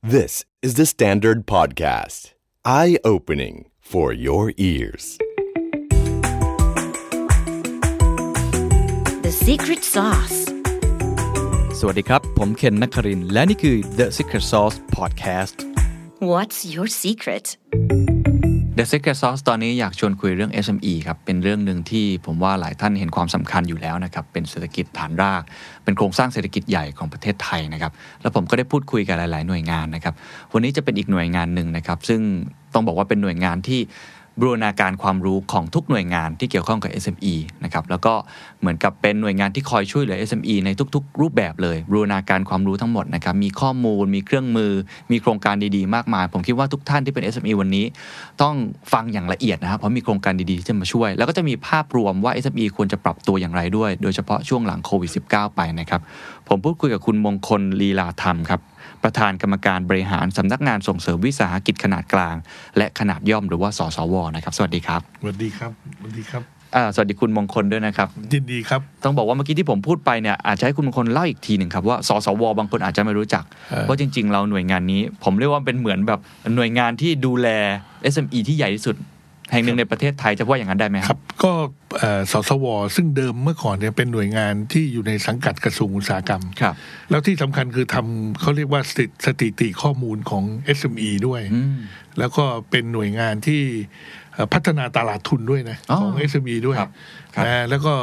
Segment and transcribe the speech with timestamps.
[0.00, 2.33] This is the Standard Podcast.
[2.65, 5.19] Eye opening for your ears.
[9.21, 10.39] The secret sauce.
[11.79, 15.55] สวัสดีครับ ผมเคนนักครินทร์และนี่คือ The Secret Sauce Podcast
[16.31, 17.45] What's your secret?
[18.83, 25.43] The Secret Sauce ตอนนี้อยากชวนคุยเรื่อง SME ครับ เป็นเรื่องหนึ่งที่ผมว่าหลายท่านเห็นความสำคัญอยู่แล้วนะครับ เป็นเศรษฐกิจฐานราก
[25.83, 27.91] เป็นโครงสร้างเศรษฐกิจใหญ่ของประเทศไทยนะครับ
[28.21, 30.13] แล้วผมก็ได้พูดคุยกับหลาย ๆ หน่วยงานนะครับ
[30.53, 32.21] วันนี้จะเป็นอีกหน่วยงานหนึ่งนะครับ ซึ่ง
[32.73, 33.79] ต้องบอกว่าเป็นหน่วยงานที่
[34.39, 38.13] บูรณาการความรู้ของทุกหน่วยงานที่เกี่ยวข้องกับ SME นะครับแล้วก็
[38.59, 44.71] เหมือนกับเป็นหน่วยงานที่คอยช่วยเหลือ SME ในทุก ๆ รูปแบบเลยบูรณาการความรู้ทั้งหมดนะครับมีข้อมูล มีเครื่องมือ
[45.11, 47.85] มีโครงการดีๆ มากมาย ผมคิดว่าทุกท่านที่เป็น SME วันนี้
[48.41, 48.55] ต้อง
[48.93, 56.01] ฟังอย่างละเอียดนะครับเพราะมีโครงการดีๆที่จะมาช่วย แล้วก็จะมีภาพรวมว่า SME ควรจะปรับตัวอย่างไรด้วย โดยเฉพาะช่วงหลังโควิด -19 ไปนะครับ
[56.47, 58.61] ผมพูดคุยกับคุณมงคลลีลาธรรมครับ
[59.03, 62.35] ประธานกรรมการบริหารสำนักงานส่งเสริมวิสาหกิจขนาดกลาง
[62.77, 66.43] และขนาดย่อมหรือว่าสสวนะครับ สวัสดีครับ สวัสดีครับ สวัสดีครับ
[66.75, 76.19] อ่าสวัสดีคุณมงคลด้วยนะครับยินดีครับ ต้องบอกว่าเมื่อกี้ที่ผมพูดไปเนี่ยอาจจะให้คุณมงคลเล่าอีกทีหนึ่งครับว่าสสวบางคนอาจจะไม่รู้จักเออว่าจริง ๆ เราหน่วยงานนี้ ผมเรียกว่าเป็นเหมือนแบบ
[76.55, 77.47] หน่วยงานที่ดูแล
[78.13, 78.95] SME ที่ใหญ่ที่สุด
[79.51, 81.51] แห่งหนึ่งในประเทศไทยจะว่าอย่างนั้นได้ไหมครับ ก็
[81.97, 86.75] เอ่อสสว ซึ่งเดิมเมื่อก่อนเนี่ยเป็นหน่วยงานที่อยู่ในสังกัดกระทรวงอุตสาหกรรมครับ
[87.09, 90.43] แล้วที่สำคัญคือทำเขาเรียกว่าสถิสถิติข้อมูลของ
[90.77, 91.77] SME ด้วยอืม
[92.19, 93.61] แล้วก็เป็นหน่วยงานที่
[94.33, 96.91] เอ่อพัฒนาตลาดทุนด้วยนะอ๋อของ SME ด้วยครับ
[97.35, 97.93] ครับนะแล้วก็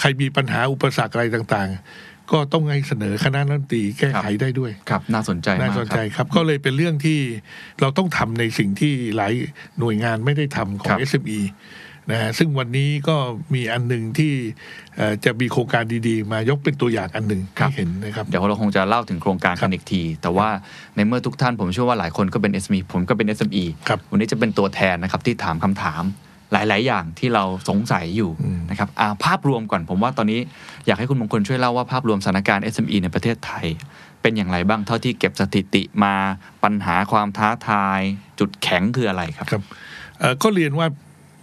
[0.00, 7.18] ใครมีปัญหาอุปสรรคอะไรต่างๆ ก็ต้องให้เสนอคณะรัฐมนตรีแก้ไขได้ด้วยครับน่าสนใจน่ามากสนคใจรับครับ ก็เลยเป็นเรื่องที่
[7.80, 9.32] เราต้องทำในสิ่งที่หลาย
[9.78, 11.40] หน่วยงานไม่ได้ทำขอครังบ SME
[12.10, 13.16] นะฮะซึ่งวันนี้ก็
[13.54, 14.32] มีอันหนึ่งที่
[14.96, 20.48] เอ่อจะมีโครงการดีๆ มายกเป็นตัวอย่างอันหนึ่งให้เห็นนะครับ เดี๋ยวเราคงจะเล่าถึงโครงการครักับนอีกที แต่ว่า
[20.96, 26.02] ในเมื่อทุกท่านผมเชื่อว่าหลายคนก็เป็น SME ผมก็เป็น SME ครับวันนี้จะเป็นตัวแทนนะครับที่ถามคำถาม
[26.52, 30.40] หลาย ๆ อย่างที่เราสงสัยอยู่อืมนะครับอ่าภาพรวมก่อนผมว่าตอนนี้
[30.86, 33.66] อยากให้คุณมงคลช่วยเล่าว่าภาพรวมสถานการณ์ SME ในประเทศไทย
[34.22, 36.14] เป็นอย่างไรบ้างเท่าที่เก็บสถิติมา
[36.62, 38.00] ปัญหาความท้าทาย
[38.38, 39.62] จุดแข็งคืออะไรครับครับ
[40.18, 40.86] เอ่อก็เรียนว่า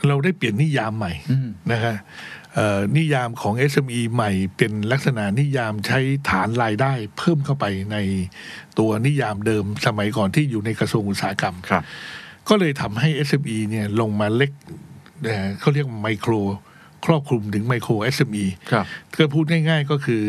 [0.07, 1.95] เราได้เปลี่ยนนิยามใหม่อืมนะฮะ
[2.53, 5.99] เอ่อนิยามของ SME ใหม่เป็นลักษณะนิยามใช้
[6.29, 7.97] ฐานรายได้เพิ่มเข้าไปใน
[8.79, 11.83] ตัวนิยามเดิมสมัยก่อนที่อยู่ในกระทรวงอุตสาหกรรมครับ
[12.49, 14.51] ก็เลยทำให้ SME เนี่ยลงมาเล็ก
[15.25, 16.31] เอ่อเขาเรียกไมโคร
[17.05, 18.85] ครอบคลุมถึงไมโคร SME ครับ
[19.17, 20.23] ก็พูดง่าย ๆก็คือ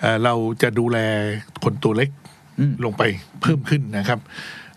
[0.00, 0.98] เอ่อเราจะดูแล
[1.64, 2.10] คนตัวเล็ก
[2.58, 3.02] อืมลงไป
[3.42, 4.20] เพิ่มขึ้นนะครับ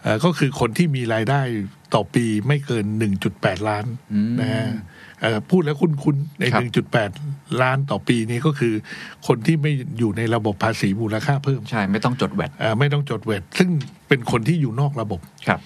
[0.01, 1.41] เอ่อก็คือคนที่มีรายได้
[1.93, 2.85] ต่อปีไม่เกิน
[3.27, 4.65] 1.8 ล้านอืมนะฮะ
[5.21, 6.63] เอ่อพูดแล้วคุ้นๆในครับ
[7.11, 8.73] 1.8 ล้านต่อปีนี้ก็คือ
[9.27, 13.69] คนที่ไม่อยู่ในระบบภาษีมูลค่าเพิ่ม ใช่ ไม่ต้องจดแวดเอ่อไม่ต้องจดเวทซึ่ง
[14.07, 15.59] เป็นคนที่อยู่นอกระบบครับ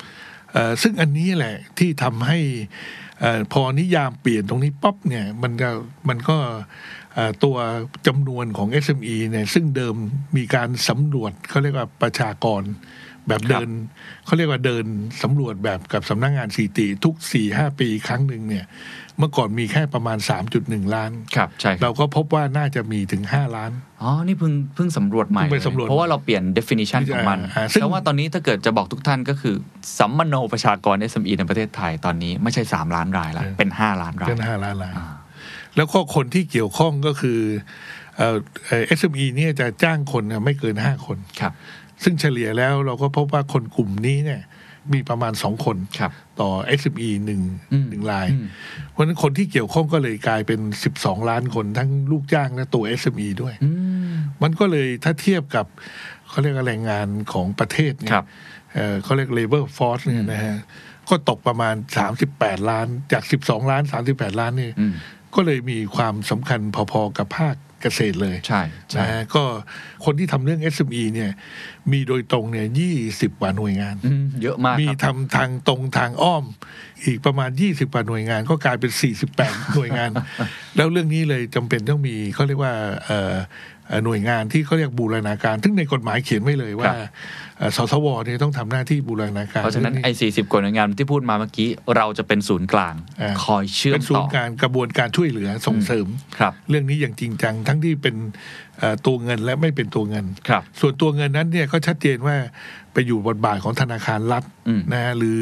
[0.53, 3.04] เอ่อซึ่งอันนี้แหละที่ทำให้เออ
[3.53, 5.70] พอนิยามเปลี่ยนตรงนี้ป๊อปเนี่ยมันก็
[6.09, 6.38] มันก็
[7.14, 7.56] เอ่อตัว
[8.08, 9.96] จำนวนของ SME เนี่ยซึ่งเดิม
[10.38, 12.62] มีการสำรวจเขาเรียกว่าประชากร
[13.28, 13.70] แบบเดิน
[14.26, 14.86] เขาเรียกว่าเดิน
[15.24, 18.66] สำรวจแบบกับสำนักงานสถิติทุกสี่ห้าปีครั้งหนึ่งเนี่ย
[19.20, 20.18] เมื่อก่อนมีแค่ประมาณ
[20.56, 23.72] 3.1 ล้าน ครับใช่ครับเราก็พบว่าน่าจะมีถึง 5 ล้าน
[24.02, 29.56] อ๋อ นี่เพิ่งเพิ่งสำรวจใหม่เพิ่งไปเลยสำรวจเพราะว่าเราเปลี่ยน definition ของมันอ่าซึ่ง แต่ว่าตอนนี้ถ้าเกิดจะบอกทุกท่านก็คือ
[30.00, 35.08] สัมมโนประชากร SME ในประเทศไทยตอนนี้ไม่ใช่ 3 ล้านรายแล้วเป็น 5 ล้านรายเป็นห้าล้านล้าน อ่า
[35.76, 37.40] แล้วก็คนที่เกี่ยวข้องก็คือ
[38.18, 41.53] เอ่อเอ่อ SME เนี่ยจะจ้างคนเนี่ยไม่เกินห้าคน ครับ
[42.03, 44.42] ซึ่งเฉลี่ยแล้วเราก็พบว่าคนกลุ่มนี้เนี่ย
[44.94, 47.41] มีประมาณสองคนครับต่อ SME หนึ่ง
[47.73, 48.47] อืมหนึ่งรายอืม
[48.91, 50.59] เพราะฉะนั้นคนที่เกี่ยวข้องก็เลยกลายเป็น
[50.96, 53.72] 12ล้านคนทั้งลูกจ้างและตัว SME ด้วยอื
[54.09, 54.13] ม
[54.44, 55.66] มันก็เลยถ้าเทียบกับ
[56.29, 58.25] เขาเรียกว่าแรงงานของประเทศเนี่คยรับ
[58.73, 60.57] เอ่อเขาเรียก labor force เนี่ยนะฮะ
[61.09, 61.75] ก็ตกประมาณ
[62.22, 64.94] 38ล้าน จาก12ล้าน38ล้านนี่อืม
[65.35, 66.59] ก็เลยมีความสำคัญ
[66.91, 69.44] พอๆกับภาคเกษตรเลยใช่ใช่นะฮะก็
[70.06, 71.31] คนที่ทำเรื่อง SME เนี่ย
[71.91, 72.68] มีโดยตรงเนี่ย
[73.03, 76.44] 20กว่าหน่วยงานอืมเยอะมากมีครับทำทางตรงทางอ้อม
[77.05, 78.91] อีกประมาณ20กว่าหน่วยงาน ก็กลายเป็น
[79.34, 80.09] 48หน่วยงาน
[80.76, 82.73] แล้วเรื่องนี้เลยจำเป็นต้องมีเขาเรียกว่า
[83.05, 83.35] เอ่อ
[83.88, 86.91] เอ่อหน่วยงานที่เขาเรียกบูรณาการ ซึ่งในกฎหมายเขียนไว้เลยว่า
[87.58, 96.08] เอ่อสสวเนี่ยต้องทำหน้าที่บูรณาการ เพราะฉะนั้นไอ้สี่สิบกว่าหน่วยงานที่พูดมาเมื่อกี้ เราจะเป็นศูนย์กลางอ่าคอยเชื่อเป็มนศูต่นอย์การกระบวนการช่วยเหลือส่งเสริม
[96.40, 98.16] ครับเรื่องนี้อย่างจริงจังทั้งที่เป็น
[98.79, 102.35] เอ่อตัวเงินและไม่เป็นตัวเงินครับส่วนตัวเงินนั้นเนี่ยก็ชัดเจนว่า
[102.94, 105.41] ไปอยู่บทบาทของธนาคารรัฐอืมนะฮะหรือ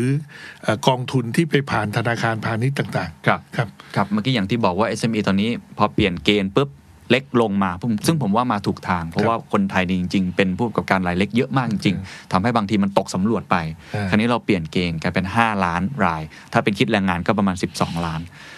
[0.63, 6.69] เอ่อกองทุนที่ไปผ่านธนาคารพาณิชย์ต่างครับๆครับครับเมื่อกี้อย่างที่บอกว่า SME ตอนนี้พอเปลี่ยนเกณฑ์ปุ๊บ
[7.11, 13.55] เล็กลงมาผมซึ่งผมว่ามาถูกทาง เพราะว่าคนไทยนี่จริง ๆ เป็นผู้ประกอบการรายเล็กเยอะมากจริงๆทำให้บางทีมันตกสำรวจไป
[13.95, 16.21] อ่าคราวนี้เราเปลี่ยนเกณฑ์กลายเป็น 5 ล้านราย
[16.53, 18.52] ถ้าเป็นคิดแรงงานก็ประมาณ 12 ล้านเอ่อ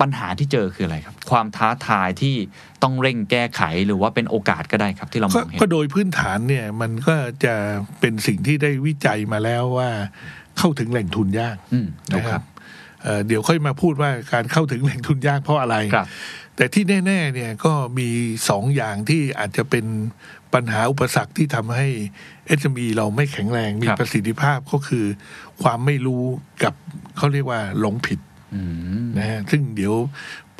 [0.00, 2.34] ปัญหาที่เจอคืออะไรครับ ความท้าทายที่
[2.82, 7.14] ต้องเร่งแก้ไขหรือว่าเป็นโอกาสก็ได้ครับที่เรามก็องเห็นก็โดยพื้นฐานเนี่ยมันก็
[7.44, 7.54] จะ
[8.00, 9.90] เป็นสิ่งที่ได้วิจัยมาแล้วว่า
[10.58, 12.44] เข้าถึงแหล่งทุนยากอืมถูนะกคครัรับบ
[13.02, 16.06] เอ่อเดี๋ยวค่อยมาพูดว่าการเข้าถึงแหล่งทุนยากเพราะอะไรครับ
[16.56, 18.08] แต่ที่แน่ๆเนี่ยก็มี
[18.48, 19.86] สองอย่างที่อาจจะเป็น
[20.54, 21.88] ปัญหาอุปสรรคที่ทำให้
[22.58, 25.04] SME เราไม่แข็งแรง มีครับประสิทธิภาพก็คือ
[25.62, 26.24] ความไม่รู้
[26.64, 26.74] กับ
[27.16, 28.27] เขาเรียกว่าหลงผิดอืม
[29.18, 29.94] นะฮะซึ่งเดี๋ยว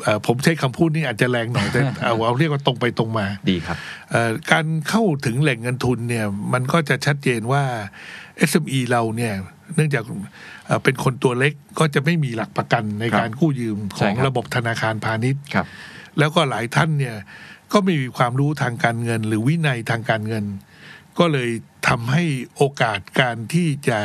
[0.02, 3.76] เอ่อผมใช้คำพูดนี้อาจจะแรงหน่อยแต่เอาเอาเรียกว่าตรงไปตรงมาดีครับ
[4.10, 7.62] เอ่อการเข้าถึงแหล่งเงินทุนเนี่ย มันก็จะชัดเจนว่า
[8.50, 9.34] SME เราเนี่ย
[9.74, 10.04] เนื่องจาก
[10.66, 15.66] เอ่อเป็นคนตัวเล็กก็จะไม่มีหลักประกันในครับการกู้ยืมขใช่องครับระบบธนาคารพาณิชย์ครับ
[16.18, 17.16] แล้วก็หลายท่านเนี่ย
[17.72, 20.44] ก็ไม่มีความรู้ทางการเงิน หรือวินัยทางการเงิน
[21.18, 21.50] ก็เลย
[21.88, 22.24] ทำให้
[22.56, 24.00] โอกาสการที่จะ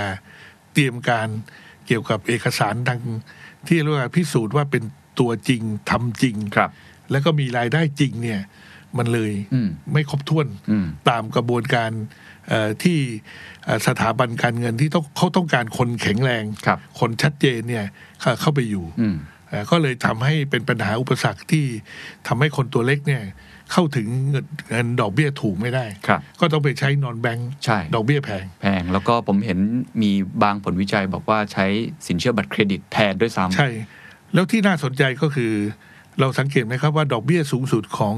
[0.74, 1.28] เตรียมการ
[1.88, 3.02] เกี่ยวกับเอกสารทาง
[3.68, 4.84] ที่เรียกว่าพิสูจน์ว่าเป็น
[5.20, 6.70] ตัวจริงทำจริงครับ
[7.12, 8.42] แล้วก็มีรายได้จริงเนี่ย
[8.98, 11.92] มันเลยอืมไม่ครบถ้วนอืมตามกระบวนการ
[12.50, 12.98] เอ่อที่
[13.66, 17.86] เอ่อสถาบันการเงินที่ต้องเขาต้องการคนแข็งแรงครับคนชัดเจนเนี่ย
[18.22, 19.16] เข้าเข้าไปอยู่อืม
[19.50, 21.66] เอ่อก็เลยทำให้เป็นปัญหาอุปสรรคที่
[22.28, 23.24] ทำให้คนตัวเล็กเนี่ย
[23.72, 29.60] เข้าถึงเงินเงินดอกเบี้ยถูกไม่ได้ครับก็ต้องไปใช้นอนแบงก์ใช่ดอกเบี้ยแพง แพง แล้วก็ผมเห็น
[30.02, 30.12] มี
[30.44, 31.66] บางผลวิจัยบอกว่าใช้
[32.08, 33.70] สินเชื่อบัตรเครดิตแทนด้วยซ้ำใช่
[34.34, 35.54] แล้วที่น่าสนใจก็คือ
[36.20, 38.16] เราสังเกตไหมครับว่าดอกเบี้ยสูงสุดของ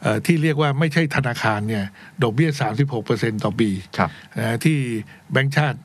[0.00, 1.84] เออที่เรียกว่าไม่ใช่ธนาคารเนี่ย
[2.22, 2.50] ดอกเบี้ย
[2.96, 4.78] 36%ต่อปีครับนะที่
[5.32, 5.80] แบงก์ชาติ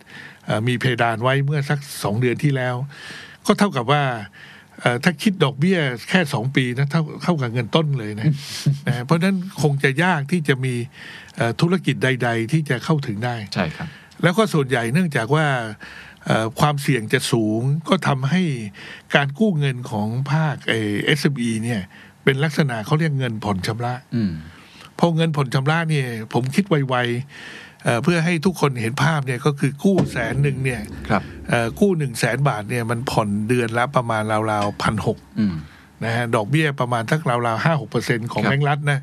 [0.46, 2.76] เอ่อมีเพดานไว้เมื่อสักสองเดือนที่แล้ว
[3.46, 4.24] ก็เท่ากับว่าเอ่อ
[5.04, 5.80] ถ้าคิดดอกเบี้ย
[6.10, 8.26] แค่สองปีนะเท่าเท่ากับเงินต้นเลยนะ
[8.88, 10.74] นะเพราะฉะนั้นคงจะยากที่จะมี
[11.36, 13.88] เอ่อธุรกิจใด ๆ ที่จะเข้าถึงได้ใช่ครับ
[14.24, 15.46] แล้วก็ส่วนใหญ่เนื่องจากว่า
[16.26, 18.42] เอ่อความเสี่ยงจะสูงก็ทำให้
[19.16, 21.82] การกู้เงินของภาคเอสบีเนี่ย
[22.24, 24.34] เป็นลักษณะเขาเรียกเงินผ่อนชำระอืม
[25.00, 35.56] พอเงินผ่อนชำระเนี่ยผมคิดไวๆ เอ่อเพื่อให้ทุกคนเห็นภาพเนี่ยก็คือกู้แสนหนึ่งเนี่ยครับเอ่อกู้หนึ่งแสนบาทเนี่ยมันผ่อนเดือนละประมาณราวๆพันหกอืม
[36.06, 39.00] นะฮะดอกเบี้ยประมาณสักราวๆห้าหกเปอร์เซ็นของครับแบงก์รัฐนะ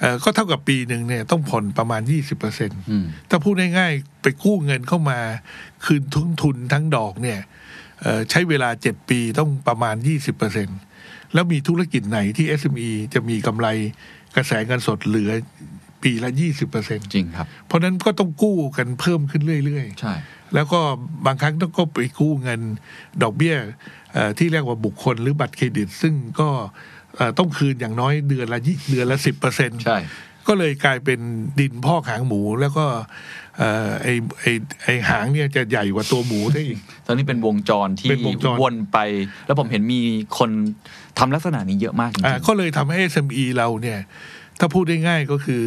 [0.00, 5.18] เอ่อก็เท่ากับปีหนึ่งเนี่ยต้องผ่อนประมาณยี่สิบเปอร์เซ็นต์อืมถ้าพูดง่ายๆ ไปกู้เงินเข้ามา
[5.84, 7.40] คืนทุนทุนทั้งดอกเนี่ย
[8.02, 10.68] เอ่อใช้เวลาเจ็ดปีต้องประมาณยี่สิบเปอร์เซ็น
[11.32, 13.68] แล้วมีธุรกิจไหนที่ SME จะมีกำไร
[14.36, 15.30] กระแสเงินสดเหลือ
[16.02, 20.80] ปีละยี่สิบเปอร์เซ็นจริงครับ เพราะนั้นก็ต้องกู้กันเพิ่มขึ้นเรื่อยใช่ๆแล้วก็
[21.26, 22.60] บางครั้งต้องก็ไปกู้เงิน
[23.22, 23.54] ดอกเบี้ย
[24.12, 26.48] เอ่อที่เรียกว่าบุคคลหรือบัตรเครดิต ซึ่งก็
[27.16, 29.98] เอ่อต้องคืนอย่างน้อยเดือนละยี่เดือนละสิบเปอร์เซ็นใช่
[30.48, 31.20] ก็เลยกลายเป็น
[31.58, 32.86] ดินพอกหางหมูแล้วก็
[33.58, 34.08] เอ่อไอ
[34.40, 34.46] ไอ
[34.82, 38.98] ไอหางเนี่ยจะใหญ่กว่าตัวหมูได้อีก ตอนนี้เป็นวงจรที่เป็นวงจรวนไป
[39.46, 40.00] แล้วผมเห็นมี
[40.38, 40.50] คน
[41.18, 43.98] ทำลักษณะนี้เยอะมากจริงอ่าก็เลยทำให้ SME เราเนี่ย
[44.58, 45.64] ถ้าพูดได้ง่ายก็คือ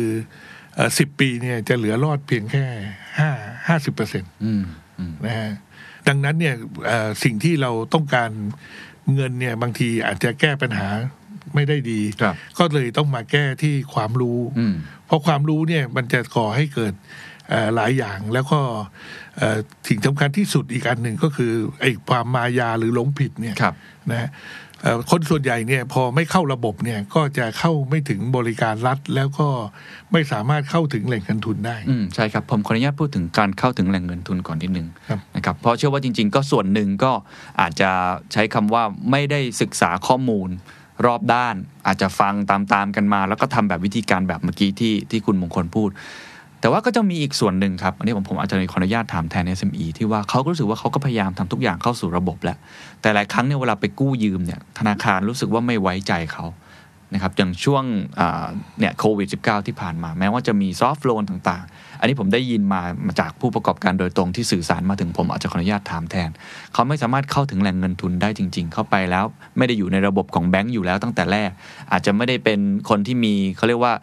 [0.98, 2.66] สิบปีเนี่ยจะเหลือรอดเพียงแค่
[3.20, 3.30] ห้า
[3.68, 4.64] ห้าสิบเปอร์เซ็นตๆอืม
[5.00, 5.52] อืมนะฮะ
[6.08, 6.56] ดังนั้นเนี่ย
[6.86, 8.32] เอ่อสิ่งที่เราต้องการ
[9.14, 10.88] เงินเนี่ยบางทีอาจจะแก้ปัญหา
[11.56, 16.94] ไม่ได้ดีครับก็เลยต้องมาแก้ที่ความรู้อืมเพราะความรู้เนี่ยมันจะก่อให้เกิด
[17.50, 18.60] เอ่อหลายอย่างแล้วก็
[19.38, 21.52] เอ่อสิ่งสำคัญที่สุดอีกอันหนึ่งก็คือ
[21.82, 23.74] ไอ้ความมายาหรือหลงผิดเนี่ยครับ
[24.12, 24.65] นะฮะเอ่อ
[25.12, 29.48] คนส่วนใหญ่เนี่ยพอไม่เข้าระบบเนี่ยก็จะเข้าไม่ถึงบริการรัฐ แล้วก็
[30.12, 37.12] ไม่สามารถเข้าถึงแหล่งเงินทุนได้อืมใช่ครับผมขออนุญาตพูดถึงการเข้าถึงแหล่งเงินทุนก่อนนิดนึงครับนะครับเพราะเชื่อว่าจริง ๆ ก็ส่วนหนึ่งก็
[37.62, 37.90] อาจจะ
[38.34, 40.50] ใช้คำว่าไม่ได้ศึกษาข้อมูล
[41.06, 41.56] รอบด้าน
[41.88, 45.90] อาจจะฟังตามๆกันมา แล้วก็ทำแบบวิธีการแบบเมื่อกี้ที่ที่คุณมงคลพูด
[46.66, 52.58] แต่ว่าก็จะมีอีกส่วนหนึ่งครับ อันนี้ผมผมอาจจะขออนุญาตถามแทน SME ที่ว่าเขาก็รู้สึกว่าเขาก็พยายามทำทุกอย่างเข้าสู่ระบบแล้ว
[53.02, 56.46] แต่หลายครั้งเนี่ยเวลาไปกู้ยืมเนี่ยธนาคารรู้สึกว่าไม่ไว้ใจเขา
[57.14, 57.84] นะครับอย่างช่วง
[58.80, 66.30] เนี่ยโควิด -19 ที่ผ่านมา แม้ว่าจะมีซอฟท์โลนต่างๆ อันนี้ผมได้ยินมามาจากผู้ประกอบการโดยตรงที่สื่อสารมาถึงผมอาจจะขออนุญาตถามแทน
[66.74, 69.26] เขาไม่สามารถเข้าถึงแหล่งเงินทุนได้จริง ๆ เข้าไปแล้ว
[69.58, 71.50] ไม่ได้อยู่ในระบบของแบงก์อยู่แล้วตั้งแต่แรก
[71.92, 72.60] อาจจะไม่ได้เป็น
[72.90, 73.94] คนที่มีเขาเรียกว่า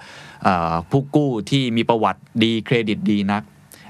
[0.42, 3.42] เอ่อผู้กู้ที่มีประวัติดีเครดิตดีนัก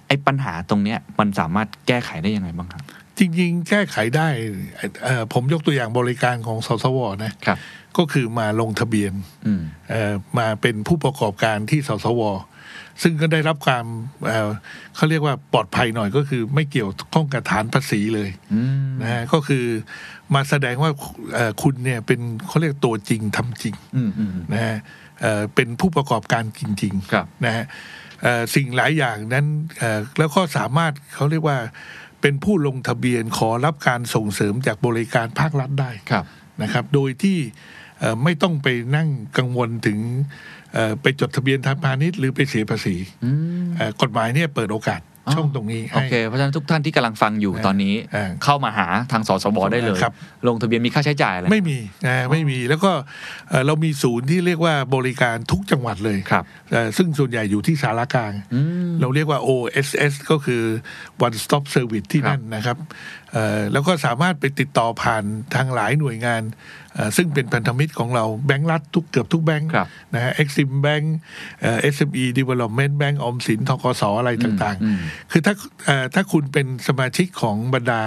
[0.06, 2.82] ไอ้ปัญหาตรงเนี้ยมันสามารถแก้ไขได้ยังไงบ้างครับ
[3.18, 4.28] จริงๆ แก้ไขได้
[5.04, 7.58] เอ่อผมยกตัวอย่างบริการของสสวนะครับ
[7.96, 9.12] ก็คือมาลงทะเบียน
[9.46, 12.22] อืมเอ่อมาเป็นผู้ประกอบการที่สสว
[13.02, 13.84] ซึ่งก็ได้รับความ
[14.26, 14.50] เอ่อ
[14.94, 19.64] เขาเรียกว่าปลอดภัยหน่อยก็คือไม่เกี่ยวข้องกับฐานภาษีเลยอืมนะฮะก็คือ
[20.34, 20.90] มาแสดงว่า
[21.34, 24.76] เอ่อคุณเนี่ยเป็นเขาเรียกตัวจริงทำจริงอืมอืมนะฮะ
[25.20, 27.64] เอ่อเป็นผู้ประกอบการจริงครับๆนะฮะ
[28.22, 29.46] เอ่อสิ่งหลายอย่างนั้น
[29.78, 31.58] เอ่อแล้วก็สามารถเขาเรียกว่า
[32.20, 36.24] เป็นผู้ลงทะเบียนขอรับการส่งเสริมจากบริการภาครัฐได้ครับ
[36.62, 37.38] นะครับ โดยที่
[37.98, 39.08] เอ่อไม่ต้องไปนั่ง
[39.38, 40.61] กังวลถึงเอ่อ
[41.02, 43.30] ไปจดทะเบียนทางพาณิชย์หรือไปเสียภาษีอื
[43.62, 50.14] มเอ่อกฎหมายเนี่ยเปิดโอกาสอ๋อช่องตรงนี้โอให้เคเพราะฉะนั้นทุกท่านที่กำลังฟังอยู่ตอนนี้อ่าเข้ามาหาทางสสบได้เลยครับ
[50.48, 52.92] ลงทะเบียนมีค่าใช้จ่ายอะไรไม่มีนะไม่มีแล้วก็
[53.48, 58.60] เอ่อเรามีศูนย์ที่เรียกว่าบริการทุกจังหวัดเลยครับเอ่อซึ่งส่วนใหญ่อยู่ที่สารกลางอื
[58.90, 60.62] มเราเรียกว่า OSS ก็คือ
[61.26, 63.21] one stop service ที่ครับนั่นนะครับเอ่อ
[63.72, 65.24] แล้วก็สามารถไปติดต่อผ่าน
[65.54, 66.42] ทางหลายหน่วยงาน
[66.94, 71.04] เอ่อซึ่งเป็นพันธมิตรของเราแบงก์รัฐทุกเกือบทุกแบงก์ครับนะฮะ Exim Bank
[71.62, 75.54] เอ่อ SME Development Bank ออมสินทกสอะไรต่างอืมๆคือถ้า
[75.86, 78.02] เอ่อถ้าคุณเป็นสมาชิกของบรรดา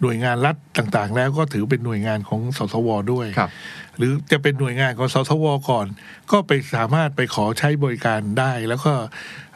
[0.00, 3.50] หน่วยงานรัฐต่างๆ แล้วก็ถือเป็นหน่วยงานของสสวด้วยครับ
[3.96, 5.86] หรือจะเป็นหน่วยงานของสสวก่อน
[6.32, 8.92] ก็ไปสามารถไปขอใช้บริการได้ แล้วก็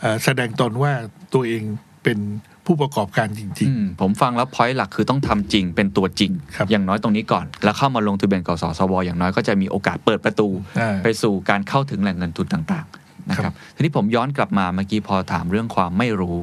[0.01, 0.93] เอ่อแสดงตนว่า
[1.35, 1.65] ตัวเอง
[2.05, 2.19] เป็น
[2.67, 10.49] ผู้ประกอบการจริงอืมผมฟังแล้วพอยต์หลักคือต้องทำจริงเป็นตัวจริงครับอย่างน้อยตรงนี้ก่อน แล้วเข้ามาลงทะเบียนกสสวอย่างน้อยก็จะมีโอกาสเปิดประตู
[10.81, 16.37] อ่าไปสู่การเข้าถึงแหล่งเงินทุนต่างๆนะคครัรับบทีนี้ผมย้อนกลับมาเมื่อกี้พอถามเรื่องความไม่รู้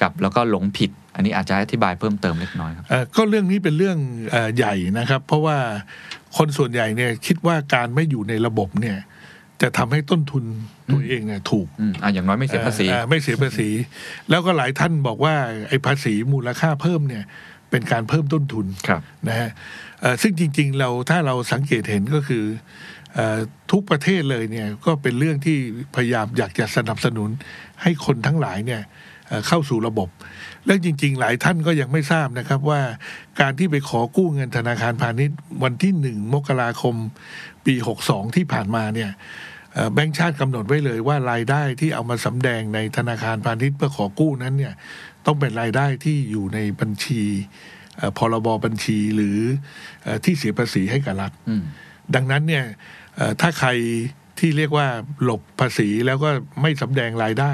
[0.00, 3.98] กับแล้วก็หลงผิด อันนี้อาจจะอธิบายเพิ่มเติมเล็กน้อยครับๆเอ่อก็เรื่องนี้เป็นเรื่อง
[4.30, 5.56] เอ่อใหญ่นะครับ เพราะว่า
[6.36, 8.96] คนส่วนใหญ่เนี่ยคิดว่าการไม่อยู่ในระบบเนี่ย
[9.62, 10.44] จะทำให้ต้นทุน
[10.92, 13.68] ตัวเองเนี่ยถูกอืมอะอย่างน้อยไม่เสียภาษีอ่ไม่เสียภาษี
[14.30, 15.34] แล้วก็หลายท่านบอกว่า
[15.68, 17.24] ไอ้ภาษีมูลค่าเพิ่มเนี่ย
[17.70, 19.50] เป็นการเพิ่มต้นทุนครับนะฮะ
[20.00, 22.44] เอ่อซึ่งจริง ๆ เราถ้าเราสังเกตเห็นก็คือ
[23.14, 23.38] เอ่อ
[23.70, 25.56] ทุกประเทศเลยเนี่ยก็เป็นเรื่องที่
[25.96, 27.30] พยายามอยากจะสนับสนุน
[27.82, 28.82] ให้คนทั้งหลายเนี่ย
[29.28, 30.08] เอ่อเข้าสู่ระบบ
[30.66, 32.80] และจริง ๆ หลายท่านก็ยังไม่ทราบนะครับว่า
[33.40, 36.94] การที่ไปขอกู้เงินธนาคารพาณิชย์วันที่หนึ่งมกราคม
[37.66, 39.18] ปีหกสองที่ผ่านมาเนี่ยเอ่อ
[39.94, 44.74] แบงก์ชาติกำหนดไว้เลยว่ารายได้ที่เอามาสำแดงในธนาคารพาณิชย์เพื่อขอกู้นั้นเนี่ย
[45.26, 47.22] ต้องเป็นรายได้ที่อยู่ในบัญชี
[47.96, 49.38] เอ่อพรบบัญชีหรือ
[50.02, 51.62] เอ่อที่เสียภาษีให้กับรัฐอืม
[52.14, 52.64] ดังนั้นเนี่ย
[53.16, 53.70] เอ่อถ้าใคร
[54.38, 54.86] ที่เรียกว่า
[55.22, 56.30] หลบภาษีแล้วก็
[56.62, 57.52] ไม่สำแดงรายได้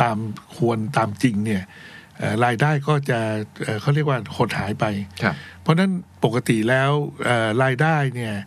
[0.00, 0.16] ตาม
[0.56, 1.62] ควรตามจริงเนี่ย
[2.18, 3.20] เอ่อรายได้ก็จะ
[3.64, 4.84] เอ่อเขาเรียกว่าหดหายไป
[5.22, 5.90] ครับเพราะฉะนั้น
[6.24, 6.90] ปกติแล้ว
[7.24, 8.42] เอ่อรายได้เนี่ยเอ่อ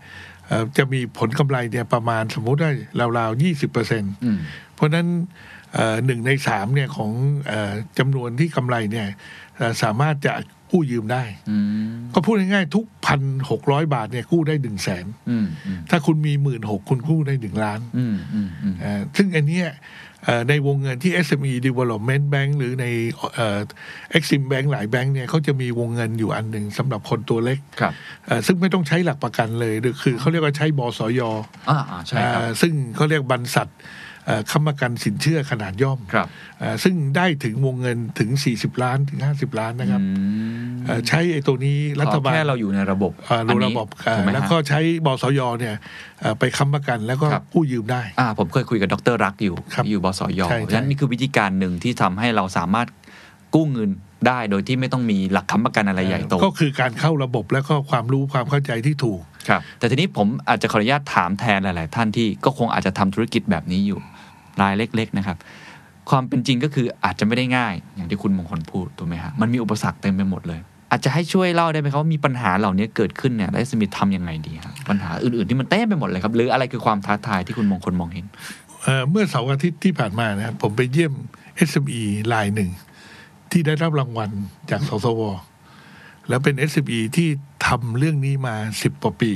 [0.77, 2.71] จะมีผลกำไรเนี่ยประมาณสมมุติได้
[3.17, 4.37] ราวๆยี่สิบเปอร์เซ็นต์อืม
[4.75, 5.07] เพราะฉะนั้น
[5.73, 7.11] เอ่อหนึ่งในสามเนี่ยของ
[7.47, 9.07] เอ่อจำนวนที่กำไรเนี่ย
[9.57, 10.33] เอ่อสามารถจะ
[10.71, 19.75] กู้ยืมได้อืมก็พูดง่ายๆทุกพันหกร้อยบาทเนี่ยกู้ได้หนึ่งแสนอืมอืมถ้าคุณมีหมื่นหกคุณกู้ได้หนึ่งล้านอืมอืมอืมเอ่อซึ่งอันเนี้ยเอ่อ
[20.49, 22.85] ในวงเงินที่ SME Development Bank หรือใน
[23.35, 23.59] เอ่อ
[24.17, 27.93] Exim Bank หลายแบงค์เนี่ยเขาจะมีวงเงินอยู่อันหนึ่งสำหรับคนตัวเล็กครับ
[28.25, 31.21] เอ่อซึ่งไม่ต้องใช้หลักประกันเลยหรือคือเขาเรียกว่าใช้บสย
[31.69, 33.85] อ่าอ่าใช่ครับเอ่อซึ่งเขาเรียกบรรษัทเอ่อ
[34.51, 36.27] ค้ำประกันสินเชื่อขนาดย่อมครับ
[36.59, 40.07] เอ่อซึ่งได้ถึงวงเงินถึง 40 ล้านถึง 50 ล้านนะครับอื
[40.73, 45.75] มเอ่อใช้ไอ้ตัวนี้รัฐบาลขอแค่เราอยู่ในระบบเอ่อรู้ระบบเอ่อถูกไหมแล้วฮะก็ใช้บสยเนี่ย
[46.21, 52.87] เอ่อไปค้ำประกันแล้วก็ครับกู้ยืมได้อ่าผมเคยคุยกับดรรักอยู่ครับที่อยู่บสยใช่เพราะฉะนั้นนี่คือวิธีการหนึ่งที่ทำให้เราสามารถ
[53.55, 53.89] กู้เงิน
[54.27, 63.99] ได้โดยที่ไม่ต้องมีหลักค้ำประกันอะไรใหญ่โตก็คือการเข้าระบบแล้วก็ความรู้ความเข้าใจที่ถูกครับแต่ทีนี้ผมอาจจะขออนุญาตถามแทนหลาย ๆ ท่านที่ก็คงอาจจะทำธุรกิจแบบนี้อยู่
[64.61, 65.37] รายเล็ก ๆ นะครับ
[66.09, 70.59] ความเป็นจริงก็คืออาจจะไม่ได้ง่าย อย่างที่คุณมงคลพูดถูกไหมฮะมันมีอุปสรรคเต็มไปหมดเลย
[70.91, 78.25] อาจจะให้ช่วยเล่าได้ไหมครับว่ามีปัญหาเหล่านี้เกิดขึ้นเนี่ยแล้วสมิธทำยังไงดีครับปัญหาอื่นๆที่มันเต็มไปหมดเลยครับหรืออะไรคือความท้าทายที่คุณมงคลมองเห็น
[78.83, 81.13] เอ่อเมื่อเสาร์อาทิตย์ที่ผ่านมานะครับผมไปเยี่ยม
[81.69, 82.01] SME
[82.33, 82.69] รายหนึ่ง
[83.51, 84.29] ที่ได้รับรางวัล
[84.69, 85.21] จากสสว
[86.29, 87.27] แล้วเป็น SME ที่
[87.67, 89.31] ทำเรื่องนี้มาสิบกว่าปี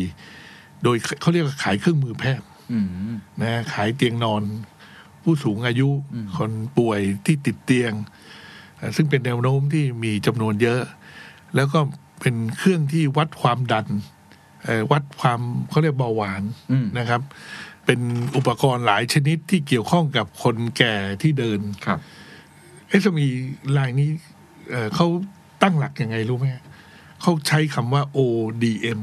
[0.83, 2.87] โดยเขาเรียกว่าขายเครื่องมือแพทย์อืม
[3.41, 4.43] นะขายเตียงนอน
[5.23, 7.93] ผู้สูงอายุอืมคนป่วยที่ติดเตียง
[8.77, 10.81] เอ่อซึ่งเป็นแนวโน้มที่มีจำนวนเยอะ
[11.55, 11.79] แล้วก็
[12.21, 13.87] เป็นเครื่องที่วัดความดัน
[14.63, 17.21] เอ่อวัดความเขาเรียกเบาหวานอืมนะครับ
[17.85, 17.99] เป็น
[18.37, 21.99] อุปกรณ์หลายชนิดที่เกี่ยวข้องกับคนแก่ที่เดินครับ
[22.87, 23.27] เอสมี
[23.77, 24.09] ลายนี้
[24.71, 25.07] เอ่อเขา
[25.63, 26.45] ตั้งหลักยังไงรู้ไหม
[27.21, 28.99] เขาใช้คำว่า ODM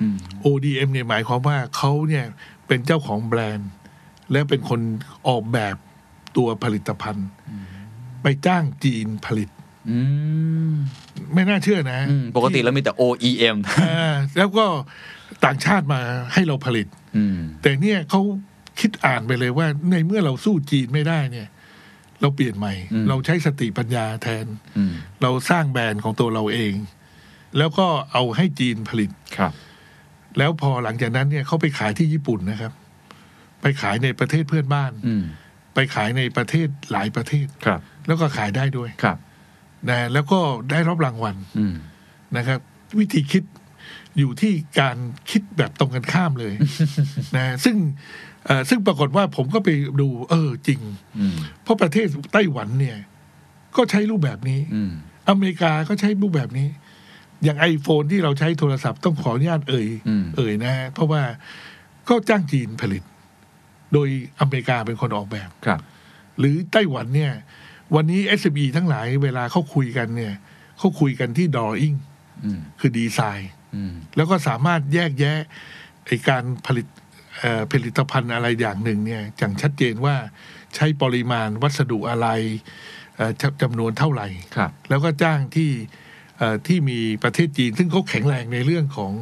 [0.00, 2.24] อืม ODM เนี่ยหมายความว่าเขาเนี่ย
[2.66, 3.70] เป็นเจ้าของแบรนด์
[4.32, 4.80] และเป็นคน
[5.28, 5.76] ออกแบบ
[6.36, 7.28] ตัวผลิตภัณฑ์
[8.22, 9.48] ไปจ้างจีนผลิต
[9.90, 9.98] อื
[10.70, 10.72] ม
[11.34, 14.64] ไม่น่าเชื่อนะอืมปกติเรามีแต่ OEM อ่าแล้วก็
[15.44, 16.00] ต่างชาติมา
[16.32, 18.20] ให้เราผลิตอืมแต่เนี่ยเขา
[18.80, 21.48] คิดอ่านไปเลยว่า ในเมื่อเราสู้จีนไม่ได้เนี่ย
[22.20, 24.46] เราเปลี่ยนใหม่อืมเราใช้สติปัญญาแทน
[24.76, 26.74] อืมเราสร้างแบรนด์ของตัวเราเอง
[27.58, 29.52] แล้วก็เอาให้จีนผลิตครับ
[30.38, 32.72] แล้วพอหลังจากนั้นเนี่ยเขาไปขายที่ญี่ปุ่นนะครับ
[33.62, 35.24] ไปขายในประเทศเพื่อนบ้านอืม
[35.74, 39.18] ไปขายในประเทศหลายประเทศครับ แล้วก็ขายได้ด้วยครับ
[39.88, 40.40] นะแล้วก็
[40.70, 41.74] ได้รับรางวัลอืม
[42.36, 42.60] นะครับ
[42.98, 43.44] วิธีคิด
[44.18, 44.96] อยู่ที่การ
[45.30, 46.54] คิดแบบตรงกันข้ามเลย
[47.36, 47.76] นะซึ่ง
[48.46, 49.68] เอ่อซึ่งปรากฏว่าผมก็ไป
[50.00, 50.80] ดู เออจริง
[51.18, 52.98] อืมเพราะประเทศไต้หวันเนี่ย
[53.76, 54.92] ก็ใช้รูปแบบนี้อืม
[55.28, 56.68] อเมริกาก็ใช้รูปแบบนี้
[57.44, 61.22] อย่างไอโฟนที่เราใช้โทรศัพท์ต้องขออนุญาตเอ่ยอืมเอ่ยนะฮะเพราะว่า
[62.08, 63.02] ก็จ้างจีนผลิต
[63.92, 64.08] โดย
[64.40, 65.80] อเมริกาเป็นคนออกแบบครับ
[66.38, 67.32] หรือไต้หวันเนี่ย
[67.94, 70.34] วันนี้ SME ทั้งหลายเวลาเขาคุยกันเนี่ย
[70.78, 71.96] เขาคุยกันที่ drawing
[72.44, 75.38] อืมคือดีไซน์อืมแล้วก็สามารถแยกแยะ
[76.06, 76.86] ไอการผลิต
[77.38, 80.16] เอ่อผลิตภัณฑ์อะไรอย่างหนึ่งเนี่ยอย่างชัดเจนว่า
[80.74, 82.28] ใช้ปริมาณวัสดุอะไร
[83.16, 85.70] เอ่อจจำนวนเท่าไหร่ครับแล้วก็จ้างที่
[86.38, 89.12] เอ่อที่มีประเทศจีน ซึ่งเขาแข็งแรงในเรื่องของ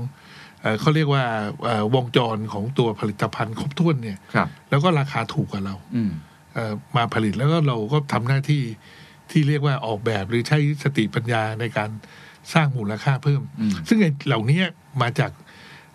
[0.62, 1.24] เอ่อเขาเรียกว่า
[1.64, 6.12] เอ่อวงจรของตัวผลิตภัณฑ์ครบถ้วนเนี่ยครับแล้วก็ราคาถูกกว่าเราอืม
[6.54, 8.62] เอ่อมาผลิตแล้วก็เราก็ทำหน้าที่
[9.30, 11.90] ที่เรียกว่าออกแบบหรือใช้สติปัญญาในการ
[12.54, 14.60] สร้างมูลค่าเพิ่มอืมซึ่งไอ้เหล่านี้
[15.02, 15.32] มาจาก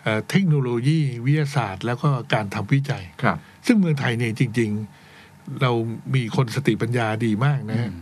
[0.02, 4.70] เอ่อเทคโนโลยีวิทยาศาสตร์ แล้วก็การทำวิจัยครับ ซึ่งเมืองไทยเนี่ยจริง
[5.16, 5.72] ๆ เรา
[6.14, 7.96] มีคนสติปัญญาดีมากนะฮะอืม